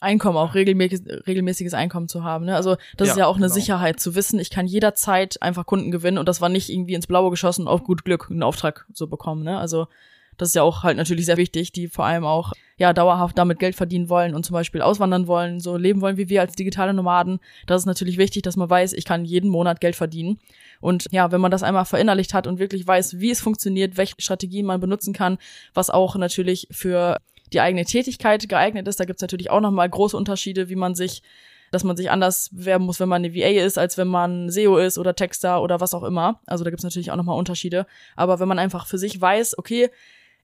Einkommen, 0.00 0.38
auch 0.38 0.54
regelmäßig, 0.54 1.00
regelmäßiges 1.26 1.74
Einkommen 1.74 2.06
zu 2.06 2.22
haben. 2.22 2.44
Ne? 2.44 2.54
Also 2.54 2.76
das 2.96 3.08
ja, 3.08 3.14
ist 3.14 3.18
ja 3.18 3.26
auch 3.26 3.34
eine 3.34 3.46
genau. 3.46 3.54
Sicherheit 3.54 3.98
zu 3.98 4.14
wissen, 4.14 4.38
ich 4.38 4.50
kann 4.50 4.68
jederzeit 4.68 5.42
einfach 5.42 5.66
Kunden 5.66 5.90
gewinnen 5.90 6.18
und 6.18 6.28
das 6.28 6.40
war 6.40 6.48
nicht 6.48 6.70
irgendwie 6.70 6.94
ins 6.94 7.08
Blaue 7.08 7.30
geschossen 7.30 7.66
auf 7.66 7.82
gut 7.82 8.04
Glück 8.04 8.30
einen 8.30 8.44
Auftrag 8.44 8.86
so 8.92 9.08
bekommen. 9.08 9.42
Ne? 9.42 9.58
Also 9.58 9.88
das 10.36 10.50
ist 10.50 10.54
ja 10.54 10.62
auch 10.62 10.84
halt 10.84 10.98
natürlich 10.98 11.26
sehr 11.26 11.36
wichtig, 11.36 11.72
die 11.72 11.88
vor 11.88 12.04
allem 12.04 12.24
auch 12.24 12.52
ja 12.78 12.92
dauerhaft 12.92 13.36
damit 13.36 13.58
Geld 13.58 13.74
verdienen 13.74 14.08
wollen 14.08 14.34
und 14.34 14.46
zum 14.46 14.54
Beispiel 14.54 14.80
auswandern 14.80 15.26
wollen, 15.26 15.60
so 15.60 15.76
leben 15.76 16.00
wollen 16.00 16.16
wie 16.16 16.28
wir 16.28 16.40
als 16.40 16.54
digitale 16.54 16.94
Nomaden. 16.94 17.40
Das 17.66 17.82
ist 17.82 17.86
natürlich 17.86 18.18
wichtig, 18.18 18.42
dass 18.42 18.56
man 18.56 18.70
weiß, 18.70 18.92
ich 18.92 19.04
kann 19.04 19.24
jeden 19.24 19.50
Monat 19.50 19.80
Geld 19.80 19.96
verdienen. 19.96 20.38
Und 20.80 21.08
ja, 21.10 21.32
wenn 21.32 21.40
man 21.40 21.50
das 21.50 21.62
einmal 21.64 21.84
verinnerlicht 21.84 22.34
hat 22.34 22.46
und 22.46 22.58
wirklich 22.58 22.86
weiß, 22.86 23.18
wie 23.18 23.30
es 23.30 23.40
funktioniert, 23.40 23.96
welche 23.96 24.14
Strategien 24.18 24.64
man 24.64 24.80
benutzen 24.80 25.12
kann, 25.12 25.38
was 25.74 25.90
auch 25.90 26.16
natürlich 26.16 26.68
für 26.70 27.18
die 27.52 27.60
eigene 27.60 27.84
Tätigkeit 27.84 28.48
geeignet 28.48 28.86
ist, 28.86 29.00
da 29.00 29.04
gibt's 29.04 29.22
natürlich 29.22 29.50
auch 29.50 29.60
nochmal 29.60 29.88
große 29.88 30.16
Unterschiede, 30.16 30.68
wie 30.68 30.76
man 30.76 30.94
sich 30.94 31.22
dass 31.70 31.84
man 31.84 31.96
sich 31.96 32.10
anders 32.10 32.48
bewerben 32.50 32.84
muss, 32.84 33.00
wenn 33.00 33.10
man 33.10 33.22
eine 33.22 33.34
VA 33.34 33.62
ist, 33.62 33.78
als 33.78 33.98
wenn 33.98 34.08
man 34.08 34.50
SEO 34.50 34.78
ist 34.78 34.98
oder 34.98 35.14
Texter 35.14 35.62
oder 35.62 35.80
was 35.80 35.94
auch 35.94 36.02
immer. 36.02 36.40
Also 36.46 36.64
da 36.64 36.70
gibt's 36.70 36.84
natürlich 36.84 37.10
auch 37.10 37.16
nochmal 37.16 37.38
Unterschiede. 37.38 37.86
Aber 38.16 38.40
wenn 38.40 38.48
man 38.48 38.58
einfach 38.58 38.86
für 38.86 38.98
sich 38.98 39.20
weiß, 39.20 39.58
okay, 39.58 39.90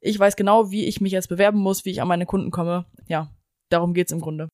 ich 0.04 0.18
weiß 0.18 0.36
genau, 0.36 0.70
wie 0.70 0.84
ich 0.84 1.00
mich 1.00 1.12
jetzt 1.12 1.28
bewerben 1.28 1.58
muss, 1.58 1.84
wie 1.84 1.90
ich 1.90 2.02
an 2.02 2.08
meine 2.08 2.26
Kunden 2.26 2.50
komme. 2.50 2.84
Ja, 3.08 3.30
darum 3.70 3.94
geht's 3.94 4.12
im 4.12 4.20
Grunde. 4.20 4.48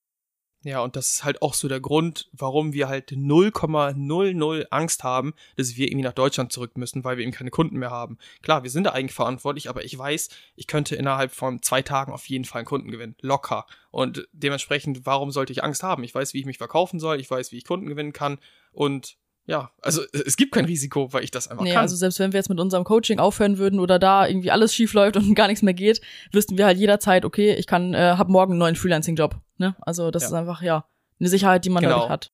Ja, 0.63 0.83
und 0.83 0.95
das 0.95 1.11
ist 1.11 1.25
halt 1.25 1.41
auch 1.41 1.55
so 1.55 1.69
der 1.69 1.81
Grund, 1.81 2.29
warum 2.33 2.75
wir 2.75 2.87
halt 2.87 3.13
0,00 3.13 4.67
Angst 4.71 5.05
haben, 5.05 5.33
dass 5.57 5.77
wir 5.77 5.87
irgendwie 5.87 6.05
nach 6.05 6.13
Deutschland 6.13 6.53
zurück 6.53 6.77
müssen, 6.77 7.03
weil 7.03 7.17
wir 7.17 7.25
eben 7.25 7.33
keine 7.33 7.51
Kunden 7.51 7.79
mehr 7.79 7.91
haben. 7.91 8.19
Klar, 8.43 8.63
wir 8.63 8.71
sind 8.71 8.85
da 8.85 8.91
eigentlich 8.91 9.15
verantwortlich, 9.15 9.71
aber 9.71 9.85
ich 9.85 9.99
weiß, 9.99 10.29
ich 10.57 10.67
könnte 10.67 10.97
innerhalb 10.97 11.33
von 11.33 11.63
zwei 11.63 11.81
Tagen 11.81 12.13
auf 12.13 12.29
jeden 12.29 12.45
Fall 12.45 12.61
einen 12.61 12.67
Kunden 12.67 12.91
gewinnen. 12.91 13.17
Locker. 13.23 13.65
Und 13.91 14.29
dementsprechend, 14.33 15.07
warum 15.07 15.31
sollte 15.31 15.53
ich 15.53 15.65
Angst 15.65 15.83
haben? 15.83 16.05
Ich 16.05 16.15
weiß, 16.15 16.35
wie 16.35 16.41
ich 16.41 16.47
mich 16.47 16.59
verkaufen 16.59 17.01
soll, 17.01 17.21
ich 17.21 17.31
weiß, 17.31 17.53
wie 17.53 17.57
ich 17.57 17.65
Kunden 17.65 17.87
gewinnen 17.87 18.13
kann 18.13 18.39
und 18.71 19.17
ja, 19.51 19.71
also 19.83 20.03
es 20.13 20.37
gibt 20.37 20.53
kein 20.53 20.65
Risiko, 20.65 21.13
weil 21.13 21.25
ich 21.25 21.31
das 21.33 21.49
einfach 21.49 21.65
nee, 21.65 21.73
kann. 21.73 21.81
also 21.83 21.97
selbst 21.97 22.21
wenn 22.21 22.33
wir 22.33 22.39
jetzt 22.39 22.49
mit 22.49 22.61
unserem 22.61 22.85
Coaching 22.85 23.19
aufhören 23.19 23.59
würden 23.59 23.81
oder 23.81 23.99
da 23.99 24.27
irgendwie 24.27 24.51
alles 24.53 24.73
schief 24.75 24.93
läuft 24.95 25.17
und 25.17 25.35
gar 25.35 25.49
nichts 25.49 25.63
mehr 25.63 25.75
geht, 25.75 26.01
wüssten 26.33 26.57
wir 26.57 26.67
halt 26.67 26.79
jederzeit, 26.79 27.25
okay, 27.25 27.55
ich 27.55 27.67
kann, 27.67 27.93
äh, 27.93 28.15
hab 28.17 28.29
morgen 28.29 28.53
einen 28.53 28.59
neuen 28.61 28.77
Freelancing-Job. 28.77 29.35
Ne? 29.59 29.75
Also 29.81 30.11
das 30.13 30.23
Ja. 30.23 30.29
ist 30.29 30.35
einfach, 30.35 30.63
ja, 30.63 30.85
eine 31.19 31.29
Sicherheit, 31.29 31.65
die 31.65 31.71
man 31.71 31.83
Genau. 31.83 31.95
dadurch 31.97 32.11
hat. 32.11 32.33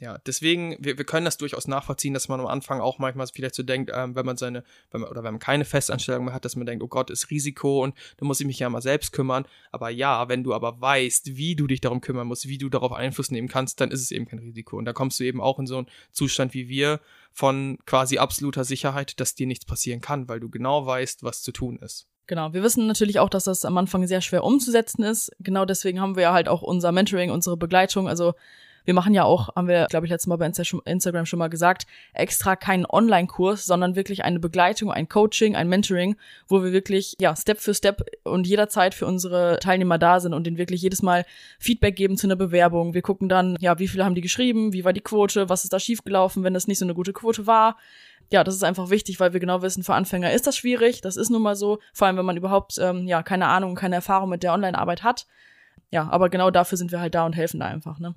Ja, 0.00 0.16
deswegen, 0.24 0.76
wir, 0.80 0.96
wir 0.96 1.04
können 1.04 1.26
das 1.26 1.36
durchaus 1.36 1.68
nachvollziehen, 1.68 2.14
dass 2.14 2.28
man 2.28 2.40
am 2.40 2.46
Anfang 2.46 2.80
auch 2.80 2.98
manchmal 2.98 3.26
vielleicht 3.26 3.54
so 3.54 3.62
denkt, 3.62 3.90
ähm, 3.94 4.14
wenn 4.14 4.24
man 4.24 4.38
seine, 4.38 4.64
wenn 4.90 5.02
man, 5.02 5.10
oder 5.10 5.22
wenn 5.22 5.34
man 5.34 5.40
keine 5.40 5.66
Festanstellung 5.66 6.24
mehr 6.24 6.32
hat, 6.32 6.46
dass 6.46 6.56
man 6.56 6.64
denkt, 6.64 6.82
oh 6.82 6.88
Gott, 6.88 7.10
ist 7.10 7.30
Risiko 7.30 7.84
und 7.84 7.94
da 8.16 8.24
muss 8.24 8.40
ich 8.40 8.46
mich 8.46 8.58
ja 8.58 8.70
mal 8.70 8.80
selbst 8.80 9.12
kümmern. 9.12 9.44
Aber 9.72 9.90
ja, 9.90 10.26
wenn 10.30 10.42
du 10.42 10.54
aber 10.54 10.80
weißt, 10.80 11.36
wie 11.36 11.54
du 11.54 11.66
dich 11.66 11.82
darum 11.82 12.00
kümmern 12.00 12.26
musst, 12.26 12.48
wie 12.48 12.56
du 12.56 12.70
darauf 12.70 12.92
Einfluss 12.92 13.30
nehmen 13.30 13.48
kannst, 13.48 13.78
dann 13.82 13.90
ist 13.90 14.00
es 14.00 14.10
eben 14.10 14.24
kein 14.24 14.38
Risiko. 14.38 14.78
Und 14.78 14.86
da 14.86 14.94
kommst 14.94 15.20
du 15.20 15.24
eben 15.24 15.42
auch 15.42 15.58
in 15.58 15.66
so 15.66 15.76
einen 15.76 15.86
Zustand 16.12 16.54
wie 16.54 16.70
wir 16.70 17.00
von 17.32 17.76
quasi 17.84 18.16
absoluter 18.16 18.64
Sicherheit, 18.64 19.20
dass 19.20 19.34
dir 19.34 19.46
nichts 19.46 19.66
passieren 19.66 20.00
kann, 20.00 20.28
weil 20.28 20.40
du 20.40 20.48
genau 20.48 20.86
weißt, 20.86 21.24
was 21.24 21.42
zu 21.42 21.52
tun 21.52 21.78
ist. 21.78 22.06
Genau, 22.26 22.54
wir 22.54 22.62
wissen 22.62 22.86
natürlich 22.86 23.18
auch, 23.18 23.28
dass 23.28 23.44
das 23.44 23.66
am 23.66 23.76
Anfang 23.76 24.06
sehr 24.06 24.22
schwer 24.22 24.44
umzusetzen 24.44 25.02
ist. 25.02 25.30
Genau 25.40 25.66
deswegen 25.66 26.00
haben 26.00 26.16
wir 26.16 26.22
ja 26.22 26.32
halt 26.32 26.48
auch 26.48 26.62
unser 26.62 26.90
Mentoring, 26.90 27.30
unsere 27.30 27.58
Begleitung. 27.58 28.08
Also 28.08 28.32
wir 28.84 28.94
machen 28.94 29.14
ja 29.14 29.24
auch, 29.24 29.54
haben 29.56 29.68
wir, 29.68 29.86
glaube 29.86 30.06
ich, 30.06 30.10
letztes 30.10 30.26
Mal 30.26 30.36
bei 30.36 30.46
Insta 30.46 30.62
Instagram 30.84 31.26
schon 31.26 31.38
mal 31.38 31.48
gesagt, 31.48 31.86
extra 32.12 32.56
keinen 32.56 32.86
Online-Kurs, 32.86 33.66
sondern 33.66 33.96
wirklich 33.96 34.24
eine 34.24 34.40
Begleitung, 34.40 34.90
ein 34.90 35.08
Coaching, 35.08 35.56
ein 35.56 35.68
Mentoring, 35.68 36.16
wo 36.48 36.62
wir 36.62 36.72
wirklich, 36.72 37.14
ja, 37.20 37.34
Step 37.36 37.60
für 37.60 37.74
Step 37.74 38.04
und 38.24 38.46
jederzeit 38.46 38.94
für 38.94 39.06
unsere 39.06 39.58
Teilnehmer 39.60 39.98
da 39.98 40.20
sind 40.20 40.34
und 40.34 40.46
denen 40.46 40.58
wirklich 40.58 40.82
jedes 40.82 41.02
Mal 41.02 41.24
Feedback 41.58 41.96
geben 41.96 42.16
zu 42.16 42.26
einer 42.26 42.36
Bewerbung. 42.36 42.94
Wir 42.94 43.02
gucken 43.02 43.28
dann, 43.28 43.56
ja, 43.60 43.78
wie 43.78 43.88
viele 43.88 44.04
haben 44.04 44.14
die 44.14 44.20
geschrieben, 44.20 44.72
wie 44.72 44.84
war 44.84 44.92
die 44.92 45.00
Quote, 45.00 45.48
was 45.48 45.64
ist 45.64 45.72
da 45.72 45.78
schiefgelaufen, 45.78 46.44
wenn 46.44 46.54
das 46.54 46.66
nicht 46.66 46.78
so 46.78 46.84
eine 46.84 46.94
gute 46.94 47.12
Quote 47.12 47.46
war 47.46 47.76
ja, 48.32 48.44
das 48.44 48.54
ist 48.54 48.64
einfach 48.64 48.90
wichtig, 48.90 49.18
weil 49.18 49.32
wir 49.32 49.40
genau 49.40 49.62
wissen, 49.62 49.82
für 49.82 49.94
Anfänger 49.94 50.32
ist 50.32 50.46
das 50.46 50.56
schwierig. 50.56 51.00
Das 51.00 51.16
ist 51.16 51.30
nun 51.30 51.42
mal 51.42 51.56
so, 51.56 51.80
vor 51.92 52.06
allem 52.06 52.16
wenn 52.16 52.24
man 52.24 52.36
überhaupt 52.36 52.78
ähm, 52.78 53.06
ja 53.06 53.22
keine 53.22 53.46
Ahnung, 53.46 53.74
keine 53.74 53.96
Erfahrung 53.96 54.30
mit 54.30 54.42
der 54.42 54.52
Online-Arbeit 54.52 55.02
hat. 55.02 55.26
Ja, 55.90 56.08
aber 56.08 56.28
genau 56.28 56.50
dafür 56.50 56.78
sind 56.78 56.92
wir 56.92 57.00
halt 57.00 57.14
da 57.14 57.26
und 57.26 57.34
helfen 57.34 57.58
da 57.58 57.66
einfach, 57.66 57.98
ne? 57.98 58.14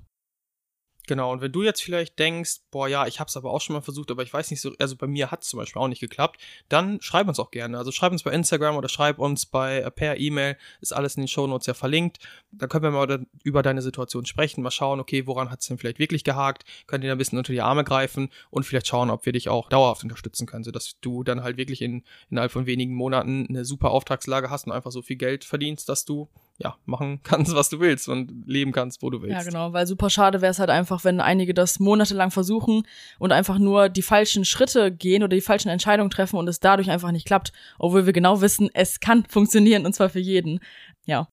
Genau, 1.06 1.32
und 1.32 1.42
wenn 1.42 1.52
du 1.52 1.62
jetzt 1.62 1.82
vielleicht 1.82 2.18
denkst, 2.18 2.60
boah, 2.70 2.88
ja, 2.88 3.06
ich 3.06 3.20
habe 3.20 3.28
es 3.28 3.36
aber 3.36 3.50
auch 3.50 3.60
schon 3.60 3.74
mal 3.74 3.82
versucht, 3.82 4.10
aber 4.10 4.22
ich 4.22 4.32
weiß 4.32 4.50
nicht 4.50 4.62
so, 4.62 4.72
also 4.78 4.96
bei 4.96 5.06
mir 5.06 5.30
hat 5.30 5.42
es 5.42 5.48
zum 5.48 5.58
Beispiel 5.58 5.80
auch 5.82 5.88
nicht 5.88 6.00
geklappt, 6.00 6.40
dann 6.70 6.98
schreib 7.02 7.28
uns 7.28 7.38
auch 7.38 7.50
gerne. 7.50 7.76
Also 7.76 7.92
schreib 7.92 8.12
uns 8.12 8.22
bei 8.22 8.30
Instagram 8.32 8.76
oder 8.76 8.88
schreib 8.88 9.18
uns 9.18 9.44
bei 9.44 9.80
äh, 9.80 9.90
per 9.90 10.18
E-Mail, 10.18 10.56
ist 10.80 10.92
alles 10.92 11.16
in 11.16 11.22
den 11.22 11.28
Shownotes 11.28 11.66
ja 11.66 11.74
verlinkt. 11.74 12.20
Da 12.52 12.68
können 12.68 12.84
wir 12.84 12.90
mal 12.90 13.26
über 13.42 13.62
deine 13.62 13.82
Situation 13.82 14.24
sprechen, 14.24 14.62
mal 14.62 14.70
schauen, 14.70 14.98
okay, 14.98 15.26
woran 15.26 15.50
hat 15.50 15.60
es 15.60 15.66
denn 15.66 15.76
vielleicht 15.76 15.98
wirklich 15.98 16.24
gehakt, 16.24 16.64
können 16.86 17.02
dir 17.02 17.12
ein 17.12 17.18
bisschen 17.18 17.36
unter 17.36 17.52
die 17.52 17.60
Arme 17.60 17.84
greifen 17.84 18.30
und 18.48 18.64
vielleicht 18.64 18.86
schauen, 18.86 19.10
ob 19.10 19.26
wir 19.26 19.32
dich 19.32 19.50
auch 19.50 19.68
dauerhaft 19.68 20.04
unterstützen 20.04 20.46
können, 20.46 20.64
sodass 20.64 20.98
du 21.02 21.22
dann 21.22 21.42
halt 21.42 21.58
wirklich 21.58 21.82
in, 21.82 22.02
innerhalb 22.30 22.50
von 22.50 22.64
wenigen 22.64 22.94
Monaten 22.94 23.46
eine 23.46 23.66
super 23.66 23.90
Auftragslage 23.90 24.48
hast 24.48 24.66
und 24.66 24.72
einfach 24.72 24.90
so 24.90 25.02
viel 25.02 25.16
Geld 25.16 25.44
verdienst, 25.44 25.88
dass 25.90 26.06
du 26.06 26.30
ja 26.58 26.76
machen 26.84 27.20
kannst, 27.24 27.54
was 27.54 27.68
du 27.68 27.80
willst 27.80 28.08
und 28.08 28.44
leben 28.46 28.72
kannst, 28.72 29.02
wo 29.02 29.10
du 29.10 29.22
willst. 29.22 29.34
Ja, 29.34 29.42
genau, 29.42 29.72
weil 29.72 29.86
super 29.86 30.10
schade 30.10 30.40
wäre 30.40 30.50
es 30.50 30.58
halt 30.58 30.70
einfach, 30.70 31.04
wenn 31.04 31.20
einige 31.20 31.54
das 31.54 31.80
monatelang 31.80 32.30
versuchen 32.30 32.86
und 33.18 33.32
einfach 33.32 33.58
nur 33.58 33.88
die 33.88 34.02
falschen 34.02 34.44
Schritte 34.44 34.92
gehen 34.92 35.22
oder 35.22 35.34
die 35.34 35.40
falschen 35.40 35.68
Entscheidungen 35.68 36.10
treffen 36.10 36.36
und 36.36 36.48
es 36.48 36.60
dadurch 36.60 36.90
einfach 36.90 37.10
nicht 37.10 37.26
klappt, 37.26 37.52
obwohl 37.78 38.06
wir 38.06 38.12
genau 38.12 38.40
wissen, 38.40 38.70
es 38.74 39.00
kann 39.00 39.24
funktionieren 39.28 39.86
und 39.86 39.94
zwar 39.94 40.08
für 40.08 40.20
jeden. 40.20 40.60
Ja. 41.04 41.28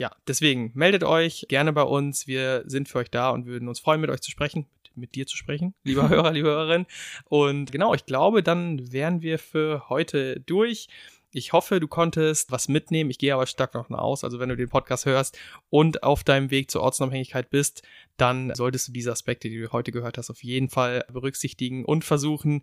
Ja, 0.00 0.10
deswegen 0.26 0.72
meldet 0.74 1.04
euch 1.04 1.46
gerne 1.48 1.72
bei 1.72 1.82
uns. 1.82 2.26
Wir 2.26 2.64
sind 2.66 2.88
für 2.88 2.98
euch 2.98 3.10
da 3.10 3.30
und 3.30 3.46
würden 3.46 3.68
uns 3.68 3.78
freuen, 3.78 4.00
mit 4.00 4.10
euch 4.10 4.22
zu 4.22 4.30
sprechen, 4.30 4.66
mit, 4.82 4.96
mit 4.96 5.14
dir 5.14 5.26
zu 5.26 5.36
sprechen, 5.36 5.74
lieber 5.84 6.08
Hörer, 6.08 6.32
liebe 6.32 6.48
Hörerin. 6.48 6.86
Und 7.26 7.70
genau, 7.70 7.94
ich 7.94 8.04
glaube, 8.04 8.42
dann 8.42 8.92
wären 8.92 9.22
wir 9.22 9.38
für 9.38 9.88
heute 9.88 10.40
durch. 10.40 10.88
Ich 11.34 11.52
hoffe, 11.52 11.80
du 11.80 11.88
konntest 11.88 12.52
was 12.52 12.68
mitnehmen. 12.68 13.10
Ich 13.10 13.18
gehe 13.18 13.34
aber 13.34 13.46
stark 13.46 13.72
davon 13.72 13.96
aus. 13.96 14.22
Also 14.22 14.38
wenn 14.38 14.48
du 14.48 14.56
den 14.56 14.68
Podcast 14.68 15.04
hörst 15.04 15.36
und 15.68 16.04
auf 16.04 16.22
deinem 16.22 16.50
Weg 16.52 16.70
zur 16.70 16.82
Ortsunabhängigkeit 16.82 17.50
bist, 17.50 17.82
dann 18.16 18.54
solltest 18.54 18.86
du 18.88 18.92
diese 18.92 19.10
Aspekte, 19.10 19.48
die 19.48 19.60
du 19.60 19.72
heute 19.72 19.90
gehört 19.90 20.16
hast, 20.16 20.30
auf 20.30 20.44
jeden 20.44 20.68
Fall 20.68 21.04
berücksichtigen 21.12 21.84
und 21.84 22.04
versuchen 22.04 22.62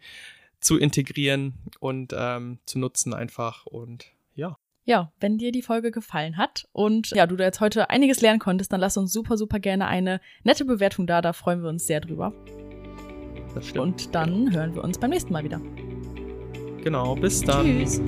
zu 0.62 0.78
integrieren 0.78 1.56
und 1.80 2.14
ähm, 2.18 2.60
zu 2.66 2.80
nutzen 2.80 3.14
einfach. 3.14 3.66
Und 3.66 4.06
ja, 4.36 4.58
Ja, 4.86 5.12
wenn 5.20 5.38
dir 5.38 5.52
die 5.52 5.64
Folge 5.64 5.92
gefallen 5.92 6.38
hat 6.38 6.70
und 6.72 7.10
ja, 7.10 7.28
du 7.28 7.36
da 7.36 7.44
jetzt 7.44 7.60
heute 7.60 7.90
einiges 7.90 8.22
lernen 8.22 8.40
konntest, 8.40 8.72
dann 8.72 8.80
lass 8.80 8.96
uns 8.96 9.12
super, 9.12 9.36
super 9.38 9.60
gerne 9.60 9.88
eine 9.88 10.22
nette 10.44 10.64
Bewertung 10.64 11.08
da. 11.08 11.22
Da 11.22 11.34
freuen 11.34 11.62
wir 11.62 11.70
uns 11.70 11.88
sehr 11.88 12.00
drüber. 12.00 12.32
das 13.54 13.68
stimmt. 13.68 13.84
Und 13.84 14.16
dann 14.16 14.54
hören 14.54 14.76
wir 14.76 14.84
uns 14.84 14.98
beim 14.98 15.10
nächsten 15.10 15.34
Mal 15.34 15.44
wieder. 15.44 15.60
Genau, 16.84 17.16
bis 17.16 17.42
dann. 17.42 17.66
Tschüss. 17.66 18.02